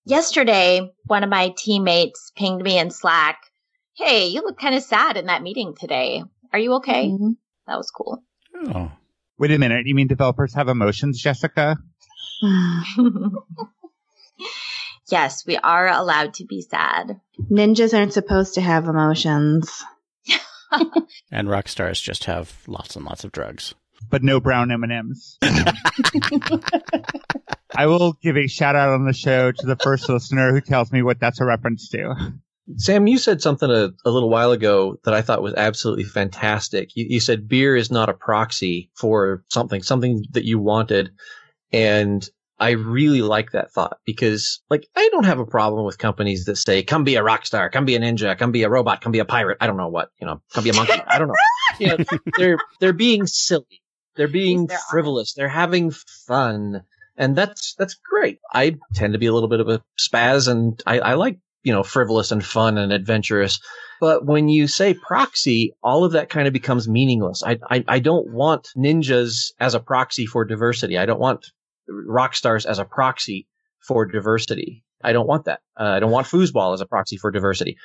[0.06, 3.40] Yesterday, one of my teammates pinged me in Slack,
[3.96, 6.24] Hey, you look kind of sad in that meeting today.
[6.52, 7.10] Are you okay?
[7.10, 7.32] Mm-hmm.
[7.68, 8.24] That was cool.
[8.74, 8.92] Oh.
[9.38, 9.86] Wait a minute.
[9.86, 11.78] You mean developers have emotions, Jessica?
[15.14, 17.22] yes, we are allowed to be sad.
[17.52, 19.84] Ninjas aren't supposed to have emotions.
[21.32, 23.76] and rock stars just have lots and lots of drugs.
[24.10, 25.38] But no brown M&Ms.
[27.76, 30.92] I will give a shout out on the show to the first listener who tells
[30.92, 32.34] me what that's a reference to.
[32.78, 36.96] Sam, you said something a, a, little while ago that I thought was absolutely fantastic.
[36.96, 41.12] You, you said beer is not a proxy for something, something that you wanted.
[41.72, 42.28] And
[42.60, 46.58] I really like that thought because like I don't have a problem with companies that
[46.58, 49.12] say, come be a rock star, come be a ninja, come be a robot, come
[49.12, 49.58] be a pirate.
[49.60, 50.94] I don't know what, you know, come be a monkey.
[51.08, 51.36] I don't know.
[51.80, 51.98] You know
[52.38, 53.82] they're, they're being silly.
[54.16, 55.34] They're being they're frivolous.
[55.34, 55.90] They're having
[56.28, 56.84] fun.
[57.18, 58.40] And that's, that's great.
[58.54, 61.74] I tend to be a little bit of a spaz and I, I like, you
[61.74, 63.60] know, frivolous and fun and adventurous.
[64.00, 67.42] But when you say proxy, all of that kind of becomes meaningless.
[67.44, 70.98] I, I, I don't want ninjas as a proxy for diversity.
[71.00, 71.48] I don't want
[71.88, 73.48] rock stars as a proxy
[73.80, 74.84] for diversity.
[75.04, 75.60] I don't want that.
[75.78, 77.78] Uh, I don't want foosball as a proxy for diversity.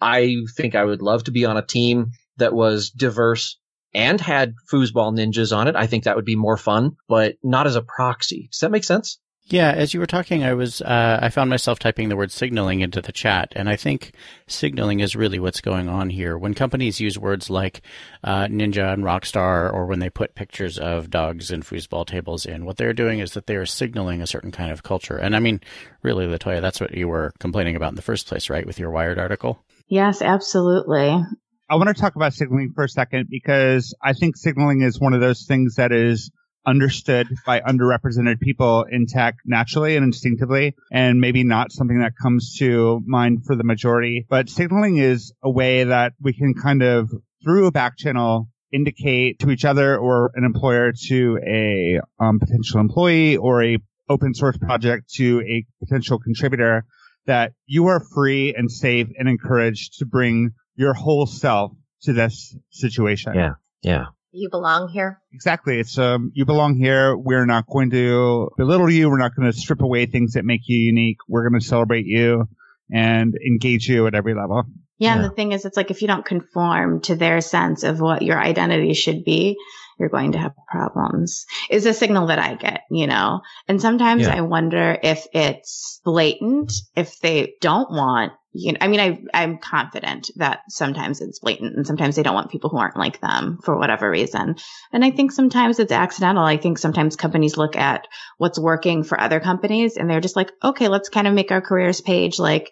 [0.00, 3.58] I think I would love to be on a team that was diverse
[3.94, 5.76] and had foosball ninjas on it.
[5.76, 8.48] I think that would be more fun, but not as a proxy.
[8.50, 9.20] Does that make sense?
[9.46, 12.80] Yeah, as you were talking, I was uh, I found myself typing the word signaling
[12.80, 14.12] into the chat, and I think
[14.46, 16.38] signaling is really what's going on here.
[16.38, 17.82] When companies use words like
[18.22, 22.64] uh, Ninja and Rockstar, or when they put pictures of dogs and foosball tables in,
[22.64, 25.18] what they're doing is that they are signaling a certain kind of culture.
[25.18, 25.60] And I mean,
[26.02, 28.90] really, Latoya, that's what you were complaining about in the first place, right, with your
[28.90, 29.62] Wired article?
[29.88, 31.22] Yes, absolutely.
[31.68, 35.12] I want to talk about signaling for a second because I think signaling is one
[35.12, 36.30] of those things that is
[36.66, 42.56] understood by underrepresented people in tech naturally and instinctively, and maybe not something that comes
[42.58, 44.26] to mind for the majority.
[44.28, 47.10] But signaling is a way that we can kind of,
[47.42, 52.80] through a back channel, indicate to each other or an employer to a um, potential
[52.80, 56.84] employee or a open source project to a potential contributor
[57.26, 61.72] that you are free and safe and encouraged to bring your whole self
[62.02, 63.34] to this situation.
[63.34, 63.54] Yeah.
[63.82, 65.20] Yeah you belong here.
[65.32, 65.78] Exactly.
[65.78, 67.16] It's um, you belong here.
[67.16, 69.08] We're not going to belittle you.
[69.08, 71.18] We're not going to strip away things that make you unique.
[71.28, 72.48] We're going to celebrate you
[72.92, 74.64] and engage you at every level.
[74.98, 77.82] Yeah, yeah, and the thing is, it's like if you don't conform to their sense
[77.82, 79.56] of what your identity should be,
[79.98, 81.46] you're going to have problems.
[81.70, 83.40] Is a signal that I get, you know.
[83.68, 84.36] And sometimes yeah.
[84.36, 89.58] I wonder if it's blatant, if they don't want you know, I mean, I, I'm
[89.58, 93.58] confident that sometimes it's blatant and sometimes they don't want people who aren't like them
[93.64, 94.54] for whatever reason.
[94.92, 96.44] And I think sometimes it's accidental.
[96.44, 98.06] I think sometimes companies look at
[98.38, 101.60] what's working for other companies and they're just like, okay, let's kind of make our
[101.60, 102.70] careers page like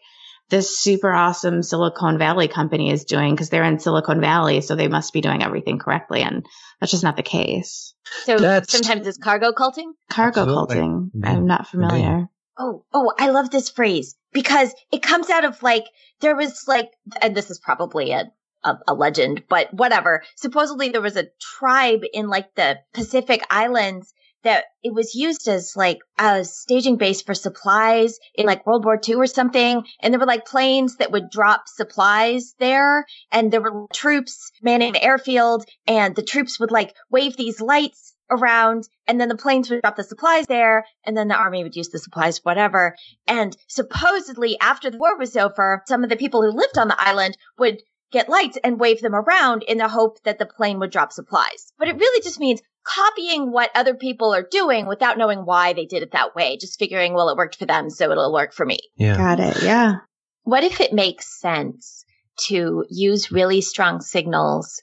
[0.51, 4.61] this super awesome Silicon Valley company is doing because they're in Silicon Valley.
[4.61, 6.23] So they must be doing everything correctly.
[6.23, 6.47] And
[6.79, 7.93] that's just not the case.
[8.25, 9.95] So that's, sometimes it's cargo culting?
[10.09, 10.77] Cargo Absolutely.
[10.77, 11.11] culting.
[11.17, 11.25] Mm-hmm.
[11.25, 12.29] I'm not familiar.
[12.57, 15.85] Oh, oh, I love this phrase because it comes out of like,
[16.21, 16.91] there was like,
[17.21, 18.31] and this is probably a,
[18.65, 20.23] a, a, legend, but whatever.
[20.37, 25.75] Supposedly there was a tribe in like the Pacific Islands that it was used as
[25.77, 29.85] like a staging base for supplies in like World War II or something.
[30.01, 34.95] And there were like planes that would drop supplies there and there were troops manning
[34.95, 39.71] the airfield and the troops would like wave these lights around and then the planes
[39.71, 42.95] would drop the supplies there and then the army would use the supplies, whatever.
[43.27, 47.01] And supposedly after the war was over, some of the people who lived on the
[47.01, 47.83] island would
[48.13, 51.73] get lights and wave them around in the hope that the plane would drop supplies.
[51.79, 55.87] But it really just means copying what other people are doing without knowing why they
[55.87, 56.59] did it that way.
[56.59, 58.79] Just figuring, well, it worked for them, so it'll work for me.
[58.97, 59.17] Yeah.
[59.17, 59.63] Got it.
[59.63, 59.97] Yeah.
[60.43, 62.05] What if it makes sense
[62.49, 64.83] to use really strong signals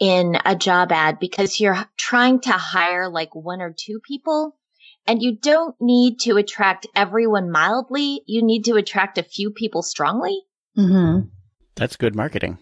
[0.00, 4.56] in a job ad because you're trying to hire like one or two people
[5.06, 8.22] and you don't need to attract everyone mildly.
[8.26, 10.40] You need to attract a few people strongly.
[10.76, 11.28] Mm-hmm.
[11.76, 12.58] That's good marketing.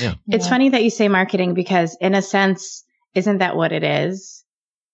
[0.00, 0.14] Yeah.
[0.28, 4.44] It's funny that you say marketing because, in a sense, isn't that what it is?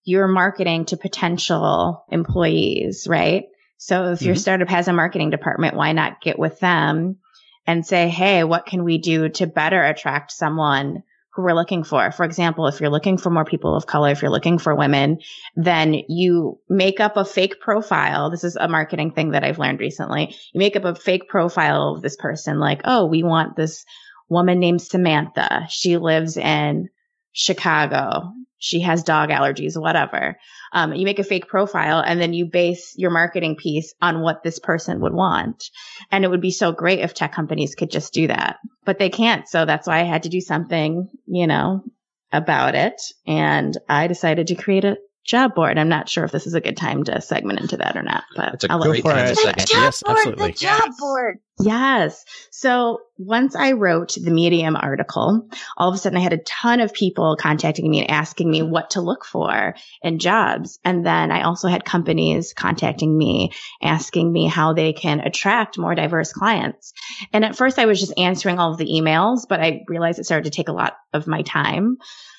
[0.05, 3.45] You're marketing to potential employees, right?
[3.79, 4.41] So if your Mhm.
[4.41, 7.17] startup has a marketing department, why not get with them
[7.67, 11.03] and say, Hey, what can we do to better attract someone
[11.37, 12.11] who we're looking for?
[12.11, 15.19] For example, if you're looking for more people of color, if you're looking for women,
[15.55, 18.31] then you make up a fake profile.
[18.31, 20.35] This is a marketing thing that I've learned recently.
[20.55, 23.85] You make up a fake profile of this person, like, Oh, we want this
[24.31, 25.67] woman named Samantha.
[25.69, 26.89] She lives in
[27.33, 28.33] Chicago.
[28.59, 30.37] She has dog allergies, whatever.
[30.73, 34.43] Um, you make a fake profile and then you base your marketing piece on what
[34.43, 35.65] this person would want.
[36.11, 39.11] And it would be so great if tech companies could just do that, but they
[39.11, 39.49] can't.
[39.49, 41.85] So that's why I had to do something, you know,
[42.33, 43.01] about it.
[43.27, 45.79] And I decided to create a job board.
[45.79, 48.25] I'm not sure if this is a good time to segment into that or not,
[48.35, 49.37] but It's a I'll let great for time it.
[49.37, 50.53] to The job Yes, board, absolutely.
[50.53, 51.01] the job Yes.
[51.01, 51.39] board.
[51.59, 52.25] Yes.
[52.51, 56.81] So once I wrote the Medium article, all of a sudden I had a ton
[56.81, 60.79] of people contacting me and asking me what to look for in jobs.
[60.85, 65.95] And then I also had companies contacting me, asking me how they can attract more
[65.95, 66.93] diverse clients.
[67.33, 70.25] And at first I was just answering all of the emails, but I realized it
[70.25, 71.97] started to take a lot of my time.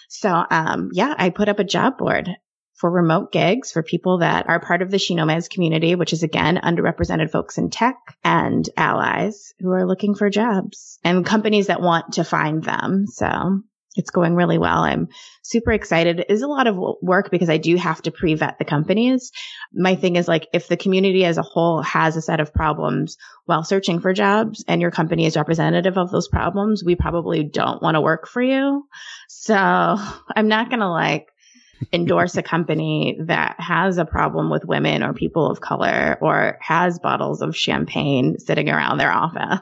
[0.10, 2.30] So, um, yeah, I put up a job board
[2.78, 5.18] for remote gigs for people that are part of the She
[5.50, 11.00] community, which is again underrepresented folks in tech and allies who are looking for jobs
[11.04, 13.08] and companies that want to find them.
[13.08, 13.62] So
[13.96, 14.84] it's going really well.
[14.84, 15.08] I'm
[15.42, 16.20] super excited.
[16.20, 19.32] It is a lot of work because I do have to pre-vet the companies.
[19.74, 23.18] My thing is like if the community as a whole has a set of problems
[23.46, 27.82] while searching for jobs and your company is representative of those problems, we probably don't
[27.82, 28.86] want to work for you.
[29.30, 29.56] So
[30.36, 31.28] I'm not going to like
[31.94, 37.00] endorse a company that has a problem with women or people of color or has
[37.00, 39.60] bottles of champagne sitting around their office.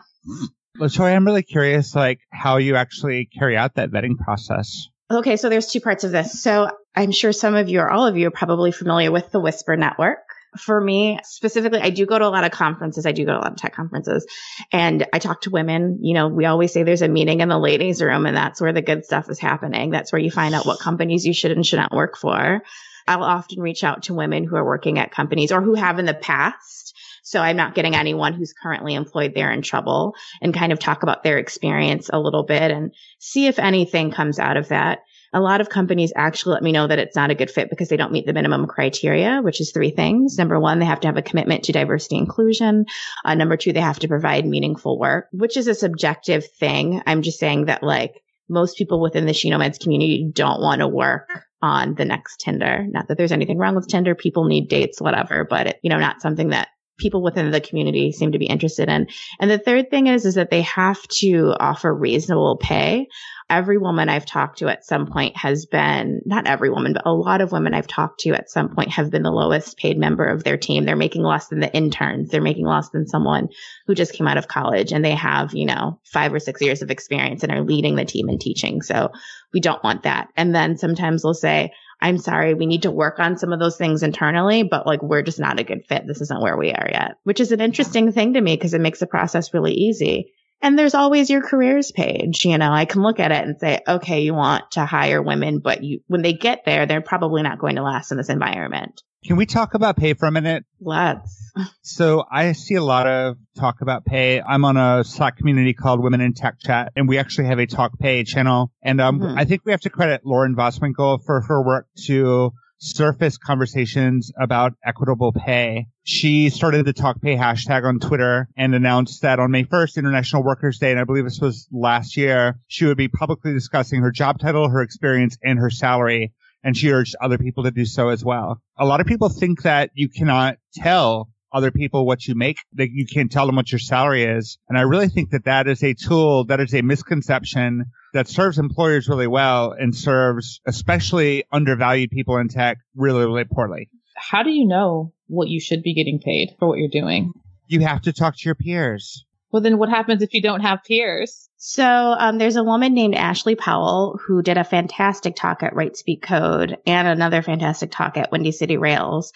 [0.77, 4.89] Latoya, I'm really curious, like how you actually carry out that vetting process.
[5.09, 6.41] Okay, so there's two parts of this.
[6.41, 9.39] So I'm sure some of you or all of you are probably familiar with the
[9.39, 10.24] Whisper Network.
[10.57, 13.05] For me specifically, I do go to a lot of conferences.
[13.05, 14.25] I do go to a lot of tech conferences
[14.71, 15.99] and I talk to women.
[16.01, 18.73] You know, we always say there's a meeting in the ladies room and that's where
[18.73, 19.91] the good stuff is happening.
[19.91, 22.61] That's where you find out what companies you should and should not work for.
[23.07, 26.05] I'll often reach out to women who are working at companies or who have in
[26.05, 26.97] the past.
[27.23, 31.03] So I'm not getting anyone who's currently employed there in trouble and kind of talk
[31.03, 34.99] about their experience a little bit and see if anything comes out of that.
[35.35, 37.89] A lot of companies actually let me know that it's not a good fit because
[37.89, 40.37] they don't meet the minimum criteria, which is three things.
[40.37, 42.85] Number one, they have to have a commitment to diversity inclusion.
[43.25, 47.01] Uh, number two, they have to provide meaningful work, which is a subjective thing.
[47.05, 50.87] I'm just saying that like most people within the She Nomads community don't want to
[50.87, 51.29] work
[51.61, 52.85] on the next Tinder.
[52.87, 54.15] Not that there's anything wrong with Tinder.
[54.15, 58.11] People need dates, whatever, but it, you know, not something that people within the community
[58.11, 59.07] seem to be interested in.
[59.39, 63.07] And the third thing is, is that they have to offer reasonable pay.
[63.49, 67.13] Every woman I've talked to at some point has been, not every woman, but a
[67.13, 70.25] lot of women I've talked to at some point have been the lowest paid member
[70.25, 70.85] of their team.
[70.85, 72.29] They're making less than the interns.
[72.29, 73.49] They're making less than someone
[73.85, 76.81] who just came out of college and they have, you know, five or six years
[76.81, 78.81] of experience and are leading the team and teaching.
[78.81, 79.11] So
[79.53, 80.29] we don't want that.
[80.35, 81.71] And then sometimes they'll say,
[82.05, 85.23] I'm sorry, we need to work on some of those things internally, but like we're
[85.23, 86.05] just not a good fit.
[86.05, 88.81] This isn't where we are yet, which is an interesting thing to me because it
[88.81, 90.31] makes the process really easy.
[90.65, 92.43] And there's always your careers page.
[92.43, 95.59] You know, I can look at it and say, okay, you want to hire women,
[95.59, 99.03] but you, when they get there, they're probably not going to last in this environment.
[99.23, 100.65] Can we talk about pay for a minute?
[100.81, 101.51] Let's.
[101.83, 104.41] So I see a lot of talk about pay.
[104.41, 107.67] I'm on a Slack community called Women in Tech Chat, and we actually have a
[107.67, 108.71] talk pay channel.
[108.81, 109.37] And um, Mhm.
[109.37, 114.73] I think we have to credit Lauren Voswinkel for her work to surface conversations about
[114.85, 115.87] equitable pay.
[116.03, 120.43] She started the talk pay hashtag on Twitter and announced that on May 1st, International
[120.43, 124.11] Workers Day, and I believe this was last year, she would be publicly discussing her
[124.11, 126.33] job title, her experience, and her salary.
[126.63, 128.59] And she urged other people to do so as well.
[128.77, 132.89] A lot of people think that you cannot tell other people what you make, that
[132.91, 134.57] you can't tell them what your salary is.
[134.67, 138.59] And I really think that that is a tool, that is a misconception that serves
[138.59, 143.89] employers really well and serves especially undervalued people in tech really, really poorly.
[144.15, 147.31] How do you know what you should be getting paid for what you're doing?
[147.67, 149.25] You have to talk to your peers.
[149.51, 151.49] Well, then what happens if you don't have peers?
[151.57, 155.95] So um, there's a woman named Ashley Powell who did a fantastic talk at Write
[155.95, 159.31] Speak Code and another fantastic talk at Windy City Rails.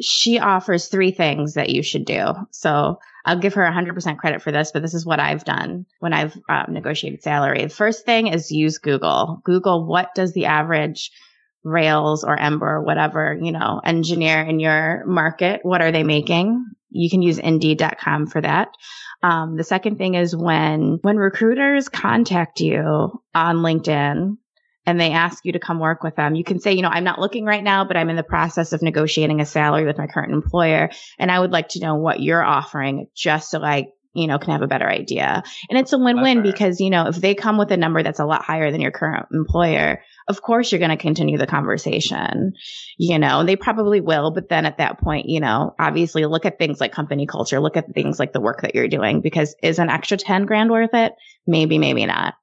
[0.00, 2.34] She offers three things that you should do.
[2.50, 6.12] So I'll give her 100% credit for this, but this is what I've done when
[6.12, 7.62] I've um, negotiated salary.
[7.62, 9.40] The first thing is use Google.
[9.44, 11.10] Google, what does the average
[11.64, 16.62] Rails or Ember or whatever, you know, engineer in your market, what are they making?
[16.90, 18.68] You can use indeed.com for that.
[19.22, 24.36] Um, the second thing is when, when recruiters contact you on LinkedIn,
[24.86, 27.04] and they ask you to come work with them, you can say, you know, I'm
[27.04, 30.06] not looking right now, but I'm in the process of negotiating a salary with my
[30.06, 30.90] current employer.
[31.18, 34.52] And I would like to know what you're offering just so I, you know, can
[34.52, 35.42] have a better idea.
[35.68, 38.26] And it's a win-win because, you know, if they come with a number that's a
[38.26, 42.52] lot higher than your current employer, of course you're going to continue the conversation.
[42.96, 46.58] You know, they probably will, but then at that point, you know, obviously look at
[46.58, 49.78] things like company culture, look at things like the work that you're doing because is
[49.78, 51.14] an extra 10 grand worth it?
[51.46, 52.34] Maybe, maybe not.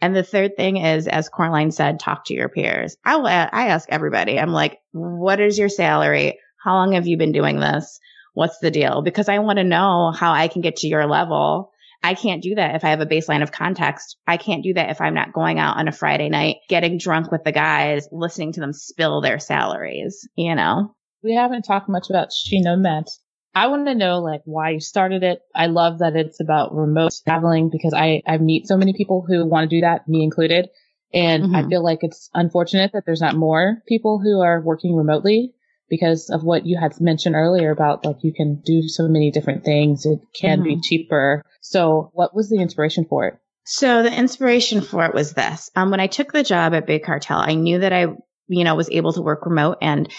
[0.00, 2.96] And the third thing is, as Coraline said, talk to your peers.
[3.04, 6.38] I will, I ask everybody, I'm like, what is your salary?
[6.62, 7.98] How long have you been doing this?
[8.34, 9.00] What's the deal?
[9.02, 11.72] Because I want to know how I can get to your level.
[12.02, 14.16] I can't do that if I have a baseline of context.
[14.26, 17.32] I can't do that if I'm not going out on a Friday night, getting drunk
[17.32, 20.94] with the guys, listening to them spill their salaries, you know?
[21.22, 23.18] We haven't talked much about She Nomads.
[23.56, 25.40] I want to know like why you started it.
[25.54, 29.46] I love that it's about remote traveling because I, I meet so many people who
[29.46, 30.68] want to do that, me included.
[31.14, 31.56] And mm-hmm.
[31.56, 35.54] I feel like it's unfortunate that there's not more people who are working remotely
[35.88, 39.64] because of what you had mentioned earlier about like you can do so many different
[39.64, 40.04] things.
[40.04, 40.74] It can mm-hmm.
[40.74, 41.42] be cheaper.
[41.62, 43.38] So what was the inspiration for it?
[43.64, 45.70] So the inspiration for it was this.
[45.74, 48.08] Um, when I took the job at Big Cartel, I knew that I,
[48.48, 50.12] you know, was able to work remote and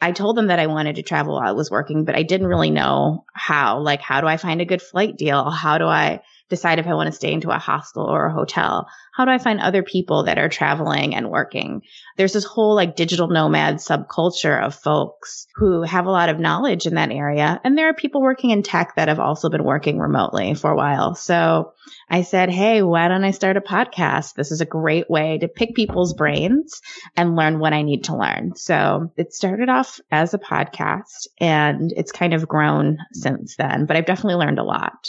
[0.00, 2.46] I told them that I wanted to travel while I was working, but I didn't
[2.46, 3.80] really know how.
[3.80, 5.50] Like, how do I find a good flight deal?
[5.50, 8.88] How do I decide if I want to stay into a hostel or a hotel?
[9.12, 11.82] How do I find other people that are traveling and working?
[12.16, 16.86] There's this whole like digital nomad subculture of folks who have a lot of knowledge
[16.86, 17.60] in that area.
[17.64, 20.76] And there are people working in tech that have also been working remotely for a
[20.76, 21.14] while.
[21.14, 21.72] So
[22.08, 24.34] I said, Hey, why don't I start a podcast?
[24.34, 26.80] This is a great way to pick people's brains
[27.16, 28.54] and learn what I need to learn.
[28.56, 33.96] So it started off as a podcast and it's kind of grown since then, but
[33.96, 35.08] I've definitely learned a lot.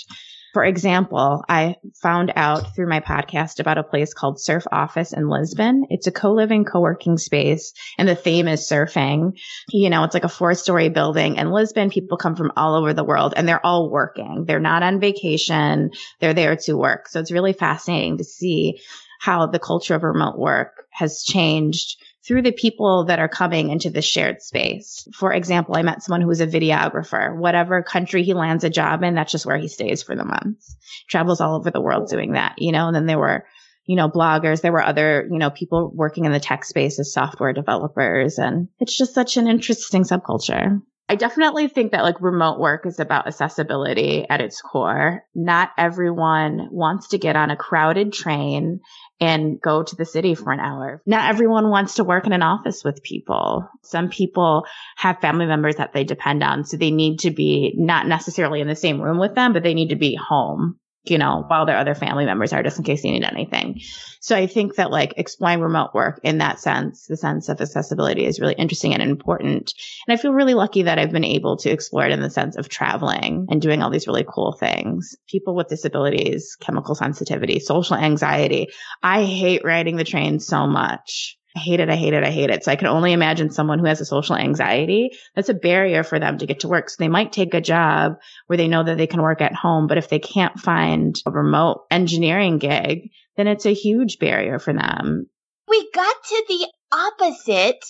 [0.53, 5.29] For example, I found out through my podcast about a place called Surf Office in
[5.29, 5.85] Lisbon.
[5.89, 9.37] It's a co-living co-working space and the theme is surfing.
[9.69, 11.91] You know, it's like a four story building in Lisbon.
[11.91, 14.45] People come from all over the world and they're all working.
[14.45, 15.91] They're not on vacation.
[16.19, 17.07] They're there to work.
[17.09, 18.79] So it's really fascinating to see
[19.19, 23.89] how the culture of remote work has changed through the people that are coming into
[23.89, 25.07] the shared space.
[25.13, 27.35] For example, I met someone who was a videographer.
[27.35, 30.63] Whatever country he lands a job in, that's just where he stays for the month.
[31.07, 33.45] Travels all over the world doing that, you know, and then there were,
[33.85, 34.61] you know, bloggers.
[34.61, 38.37] There were other, you know, people working in the tech space as software developers.
[38.37, 40.81] And it's just such an interesting subculture.
[41.11, 45.23] I definitely think that like remote work is about accessibility at its core.
[45.33, 48.81] Not everyone wants to get on a crowded train
[49.19, 51.01] and go to the city for an hour.
[51.05, 53.69] Not everyone wants to work in an office with people.
[53.83, 54.65] Some people
[54.95, 56.63] have family members that they depend on.
[56.63, 59.73] So they need to be not necessarily in the same room with them, but they
[59.73, 60.79] need to be home
[61.09, 63.81] you know, while their other family members are just in case they need anything.
[64.21, 68.25] So I think that like exploring remote work in that sense, the sense of accessibility
[68.25, 69.73] is really interesting and important.
[70.07, 72.57] And I feel really lucky that I've been able to explore it in the sense
[72.57, 75.15] of traveling and doing all these really cool things.
[75.27, 78.67] People with disabilities, chemical sensitivity, social anxiety.
[79.01, 81.38] I hate riding the train so much.
[81.55, 81.89] I hate it.
[81.89, 82.23] I hate it.
[82.23, 82.63] I hate it.
[82.63, 85.11] So I can only imagine someone who has a social anxiety.
[85.35, 86.89] That's a barrier for them to get to work.
[86.89, 89.87] So they might take a job where they know that they can work at home.
[89.87, 94.73] But if they can't find a remote engineering gig, then it's a huge barrier for
[94.73, 95.27] them.
[95.67, 97.83] We got to the opposite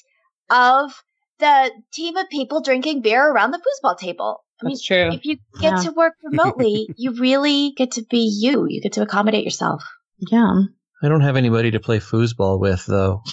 [0.49, 1.03] of
[1.39, 4.43] the team of people drinking beer around the foosball table.
[4.61, 5.09] I mean, That's true.
[5.11, 5.83] If you get yeah.
[5.83, 8.67] to work remotely, you really get to be you.
[8.69, 9.83] You get to accommodate yourself.
[10.17, 10.53] Yeah.
[11.01, 13.23] I don't have anybody to play foosball with, though.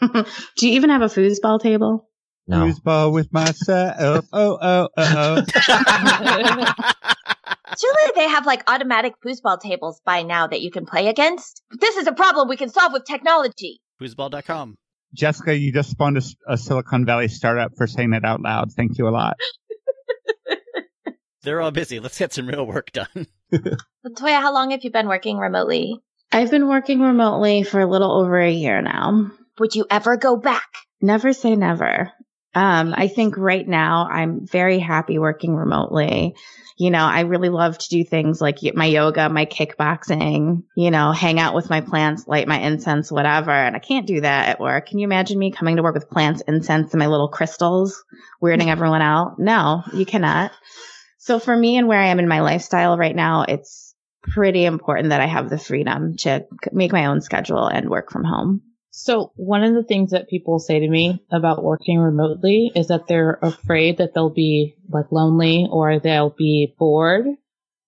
[0.56, 2.08] Do you even have a foosball table?
[2.46, 2.66] No.
[2.66, 4.26] Foosball with myself.
[4.32, 5.44] Oh, oh, oh, oh.
[7.78, 11.62] Surely they have like automatic foosball tables by now that you can play against.
[11.78, 13.80] This is a problem we can solve with technology.
[14.00, 14.76] Foosball.com.
[15.14, 18.72] Jessica, you just spawned a, a Silicon Valley startup for saying that out loud.
[18.72, 19.36] Thank you a lot.
[21.42, 22.00] They're all busy.
[22.00, 23.26] Let's get some real work done.
[23.52, 25.98] Latoya, how long have you been working remotely?
[26.30, 29.30] I've been working remotely for a little over a year now.
[29.58, 30.68] Would you ever go back?
[31.00, 32.12] Never say never.
[32.54, 36.34] Um, I think right now I'm very happy working remotely.
[36.76, 41.12] You know, I really love to do things like my yoga, my kickboxing, you know,
[41.12, 43.50] hang out with my plants, light my incense, whatever.
[43.50, 44.86] And I can't do that at work.
[44.86, 48.02] Can you imagine me coming to work with plants, incense, and my little crystals,
[48.42, 49.38] weirding everyone out?
[49.38, 50.52] No, you cannot.
[51.18, 55.10] So for me and where I am in my lifestyle right now, it's pretty important
[55.10, 58.62] that I have the freedom to make my own schedule and work from home.
[59.00, 63.06] So one of the things that people say to me about working remotely is that
[63.06, 67.26] they're afraid that they'll be like lonely or they'll be bored.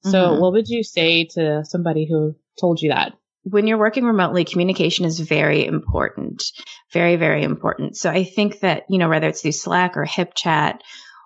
[0.04, 0.40] So mm-hmm.
[0.40, 3.14] what would you say to somebody who told you that?
[3.42, 6.44] When you're working remotely, communication is very important.
[6.92, 7.96] Very, very important.
[7.96, 10.78] So I think that, you know, whether it's through Slack or HipChat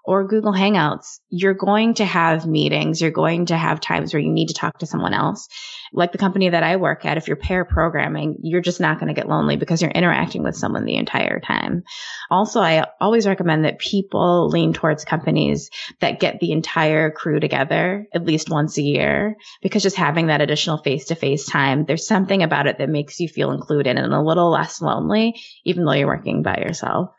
[0.03, 3.03] or Google Hangouts, you're going to have meetings.
[3.03, 5.49] You're going to have times where you need to talk to someone else.
[5.95, 9.09] Like the company that I work at, if you're pair programming, you're just not going
[9.09, 11.85] to get lonely because you're interacting with someone the entire time.
[12.31, 15.71] Also, I always recommend that people lean towards companies
[16.01, 20.41] that get the entire crew together at least once a year because just having that
[20.41, 24.13] additional face to face time, there's something about it that makes you feel included and
[24.13, 27.11] a little less lonely, even though you're working by yourself.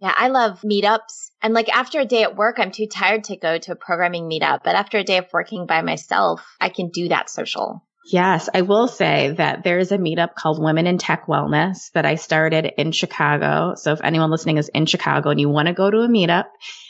[0.00, 1.30] Yeah, I love meetups.
[1.40, 4.28] And like after a day at work, I'm too tired to go to a programming
[4.28, 4.60] meetup.
[4.64, 7.82] But after a day of working by myself, I can do that social.
[8.06, 12.16] Yes, I will say that there's a meetup called Women in Tech Wellness that I
[12.16, 13.74] started in Chicago.
[13.76, 16.44] So if anyone listening is in Chicago and you want to go to a meetup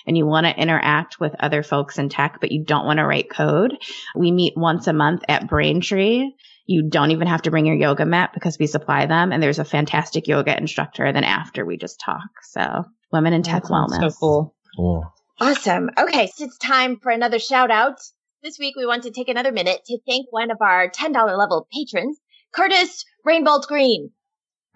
[0.07, 3.07] and you want to interact with other folks in tech, but you don't want to
[3.07, 3.77] write code,
[4.17, 6.33] we meet once a month at Braintree.
[6.67, 9.31] You don't even have to bring your yoga mat because we supply them.
[9.33, 11.05] And there's a fantastic yoga instructor.
[11.05, 12.29] And then after we just talk.
[12.43, 14.01] So women in tech wellness.
[14.01, 14.55] So cool.
[14.77, 15.12] Cool.
[15.41, 15.91] Awesome.
[15.97, 16.29] Okay.
[16.35, 18.01] So it's time for another shout out.
[18.45, 21.67] This week we want to take another minute to thank one of our $10 level
[21.73, 22.21] patrons,
[22.55, 24.11] Kurtis Rainbolt Greene.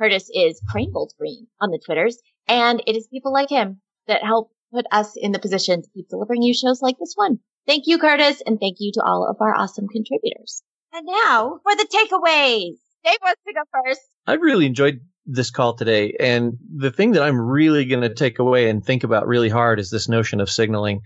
[0.00, 2.16] Kurtis is krainboltgreene on the Twitters,
[2.48, 6.08] and it is people like him that help put us in the position to keep
[6.08, 7.40] delivering you shows like this one.
[7.66, 10.62] Thank you, Kurtis, and thank you to all of our awesome contributors.
[10.94, 12.78] And now for the takeaways.
[13.04, 14.00] Dave wants to go first.
[14.26, 16.16] I really enjoyed this call today.
[16.18, 19.78] And the thing that I'm really going to take away and think about really hard
[19.78, 21.02] is this notion of signaling.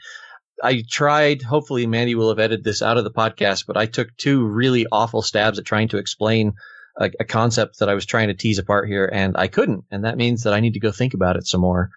[0.63, 4.17] I tried, hopefully Mandy will have edited this out of the podcast, but I took
[4.17, 6.53] two really awful stabs at trying to explain
[6.97, 9.85] a, a concept that I was trying to tease apart here and I couldn't.
[9.91, 11.91] And that means that I need to go think about it some more.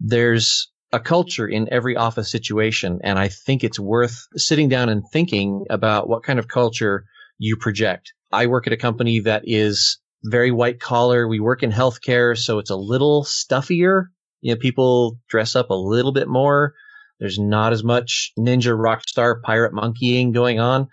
[0.00, 3.00] There's a culture in every office situation.
[3.02, 7.04] And I think it's worth sitting down and thinking about what kind of culture
[7.38, 8.12] you project.
[8.32, 11.28] I work at a company that is very white collar.
[11.28, 14.10] We work in healthcare, so it's a little stuffier.
[14.40, 16.74] You know, people dress up a little bit more.
[17.20, 20.88] There's not as much ninja rock star pirate monkeying going on.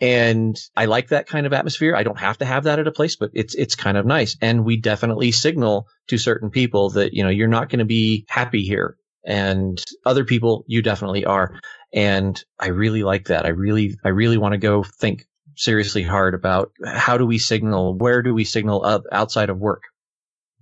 [0.00, 1.94] And I like that kind of atmosphere.
[1.94, 4.36] I don't have to have that at a place, but it's, it's kind of nice.
[4.40, 8.24] And we definitely signal to certain people that, you know, you're not going to be
[8.28, 11.60] happy here and other people you definitely are.
[11.92, 13.44] And I really like that.
[13.44, 17.98] I really, I really want to go think seriously hard about how do we signal,
[17.98, 19.82] where do we signal outside of work?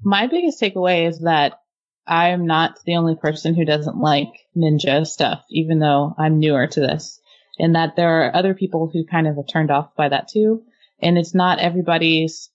[0.03, 1.61] My biggest takeaway is that
[2.09, 6.67] I am not the only person who doesn't like ninja stuff, even though I'm newer
[6.67, 7.21] to this,
[7.59, 10.63] and that there are other people who kind of are turned off by that too.
[11.01, 12.51] And it's not everybody's,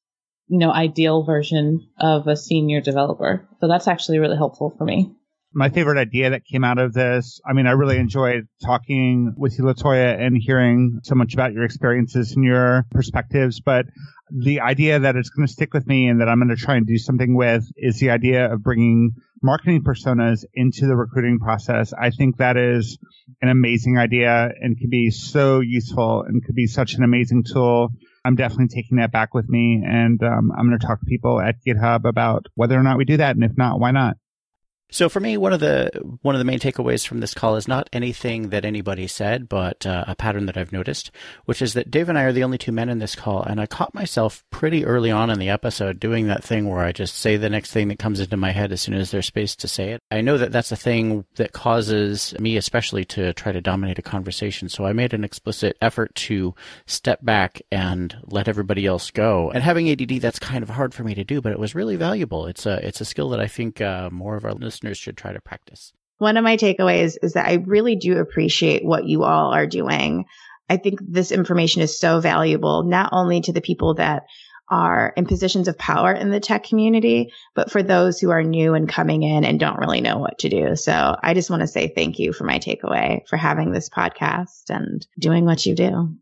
[0.48, 3.48] you know, ideal version of a senior developer.
[3.62, 5.16] So that's actually really helpful for me
[5.54, 7.40] my favorite idea that came out of this.
[7.48, 11.64] I mean, I really enjoyed talking with you, Latoya, and hearing so much about your
[11.64, 13.60] experiences and your perspectives.
[13.60, 13.86] But
[14.32, 16.76] the idea that it's going to stick with me and that I'm going to try
[16.76, 19.12] and do something with is the idea of bringing
[19.44, 21.94] marketing personas into the recruiting process.
[21.94, 22.98] I think that is
[23.42, 27.90] an amazing idea and can be so useful and could be such an amazing tool.
[28.26, 31.40] I'm definitely taking that back with me and um, I'm going to talk to people
[31.42, 33.36] at GitHub about whether or not we do that.
[33.36, 34.16] And if not, why not?
[34.94, 35.90] So for me, one of the
[36.22, 39.88] one of the main takeaways from this call is not anything that anybody said, but
[39.88, 41.10] uh, a pattern that I've noticed,
[41.46, 43.60] which is that Dave and I are the only two men in this call, and
[43.60, 47.16] I caught myself pretty early on in the episode doing that thing where I just
[47.16, 49.68] say the next thing that comes into my head as soon as there's space to
[49.68, 50.00] say it.
[50.12, 54.04] I know that that's a thing that causes me, especially, to try to dominate a
[54.04, 54.70] conversation.
[54.70, 56.54] So I made an explicit effort to
[56.86, 59.50] step back and let everybody else go.
[59.50, 61.96] And having ADD, that's kind of hard for me to do, but it was really
[61.96, 62.46] valuable.
[62.46, 65.18] It's a it's a skill that I think uh, more of our listeners listeners should
[65.18, 65.94] try to practice.
[66.18, 70.26] One of my takeaways is that I really do appreciate what you all are doing.
[70.70, 74.24] I think this information is so valuable, not only to the people that
[74.70, 78.74] are in positions of power in the tech community, but for those who are new
[78.74, 80.76] and coming in and don't really know what to do.
[80.76, 84.70] So I just want to say thank you for my takeaway for having this podcast
[84.70, 86.16] and doing what you do.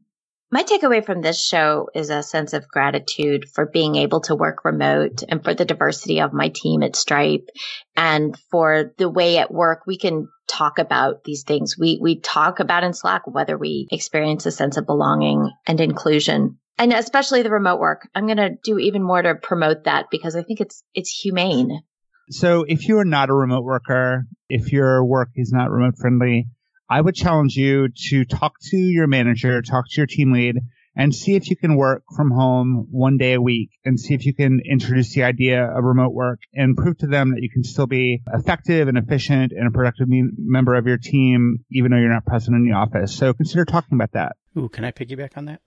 [0.53, 4.65] My takeaway from this show is a sense of gratitude for being able to work
[4.65, 7.47] remote and for the diversity of my team at Stripe
[7.95, 11.77] and for the way at work we can talk about these things.
[11.79, 16.57] We, we talk about in Slack whether we experience a sense of belonging and inclusion
[16.77, 18.09] and especially the remote work.
[18.13, 21.81] I'm going to do even more to promote that because I think it's, it's humane.
[22.29, 26.47] So if you are not a remote worker, if your work is not remote friendly,
[26.91, 30.57] I would challenge you to talk to your manager, talk to your team lead,
[30.93, 34.25] and see if you can work from home one day a week and see if
[34.25, 37.63] you can introduce the idea of remote work and prove to them that you can
[37.63, 42.11] still be effective and efficient and a productive member of your team, even though you're
[42.11, 43.15] not present in the office.
[43.15, 44.35] So consider talking about that.
[44.57, 45.61] Ooh, can I piggyback on that?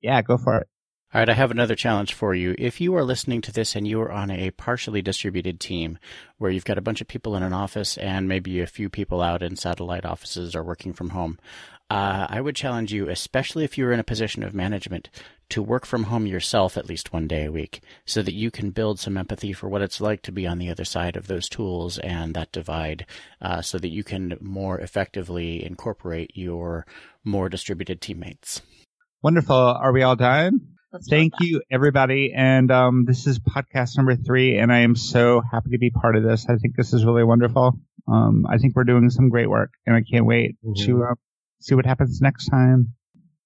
[0.00, 0.68] Yeah, go for it.
[1.14, 2.56] All right, I have another challenge for you.
[2.58, 5.96] If you are listening to this and you are on a partially distributed team
[6.38, 9.22] where you've got a bunch of people in an office and maybe a few people
[9.22, 11.38] out in satellite offices or working from home,
[11.88, 15.08] uh, I would challenge you, especially if you're in a position of management,
[15.50, 18.70] to work from home yourself at least one day a week so that you can
[18.70, 21.48] build some empathy for what it's like to be on the other side of those
[21.48, 23.06] tools and that divide
[23.40, 26.84] uh, so that you can more effectively incorporate your
[27.22, 28.62] more distributed teammates.
[29.22, 29.54] Wonderful.
[29.54, 30.73] Are we all done?
[30.94, 32.32] Let's Thank you, everybody.
[32.32, 36.14] And um, this is podcast number three, and I am so happy to be part
[36.14, 36.46] of this.
[36.48, 37.76] I think this is really wonderful.
[38.06, 40.84] Um, I think we're doing some great work, and I can't wait mm-hmm.
[40.84, 41.14] to uh,
[41.58, 42.94] see what happens next time.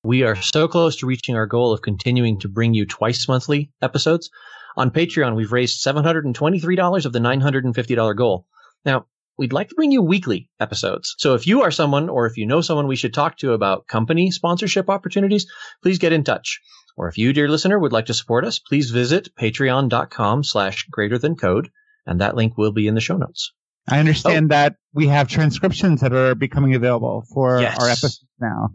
[0.02, 3.72] We are so close to reaching our goal of continuing to bring you twice monthly
[3.80, 4.28] episodes.
[4.76, 8.44] On Patreon, we've raised $723 of the $950 goal.
[8.84, 9.06] Now,
[9.38, 11.14] we'd like to bring you weekly episodes.
[11.16, 13.86] So if you are someone or if you know someone we should talk to about
[13.86, 15.46] company sponsorship opportunities,
[15.82, 16.60] please get in touch.
[16.98, 21.16] Or if you, dear listener, would like to support us, please visit patreon.com slash greater
[21.16, 21.70] than code,
[22.04, 23.52] and that link will be in the show notes.
[23.88, 24.54] I understand oh.
[24.56, 27.78] that we have transcriptions that are becoming available for yes.
[27.78, 28.70] our episodes now.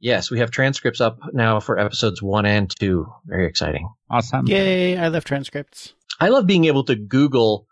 [0.00, 3.06] Yes, we have transcripts up now for episodes one and two.
[3.24, 3.88] Very exciting.
[4.10, 4.48] Awesome.
[4.48, 5.94] Yay, I love transcripts.
[6.18, 7.68] I love being able to Google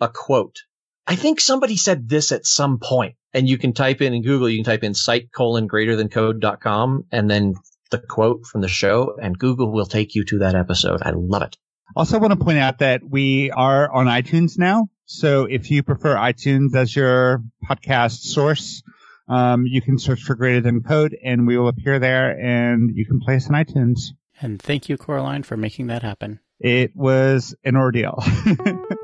[0.00, 0.62] a quote.
[1.06, 4.48] I think somebody said this at some point, and you can type in in Google,
[4.48, 7.54] you can type in site colon greater than code.com and then
[8.00, 11.02] the quote from the show, and Google will take you to that episode.
[11.02, 11.56] I love it.
[11.96, 14.88] Also, want to point out that we are on iTunes now.
[15.06, 18.82] So if you prefer iTunes as your podcast source,
[19.28, 23.06] um, you can search for Greater Than Code, and we will appear there, and you
[23.06, 24.12] can play us on iTunes.
[24.40, 26.40] And thank you, Coraline, for making that happen.
[26.58, 28.22] It was an ordeal.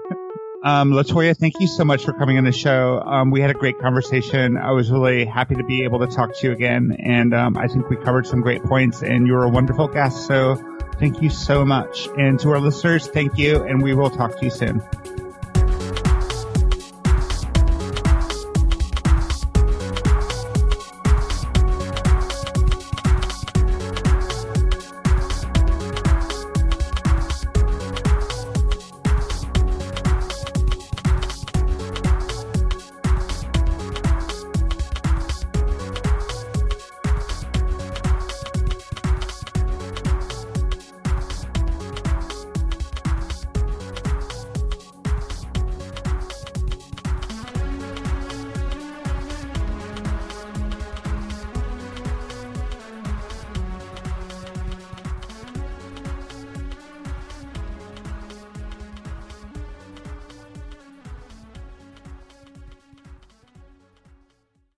[0.63, 3.01] Um, Latoya, thank you so much for coming on the show.
[3.01, 4.59] Um, we had a great conversation.
[4.59, 6.97] I was really happy to be able to talk to you again.
[6.99, 10.27] And um, I think we covered some great points and you were a wonderful guest.
[10.27, 10.57] So
[10.99, 12.09] thank you so much.
[12.19, 13.65] And to our listeners, thank you.
[13.65, 14.83] And we will talk to you soon.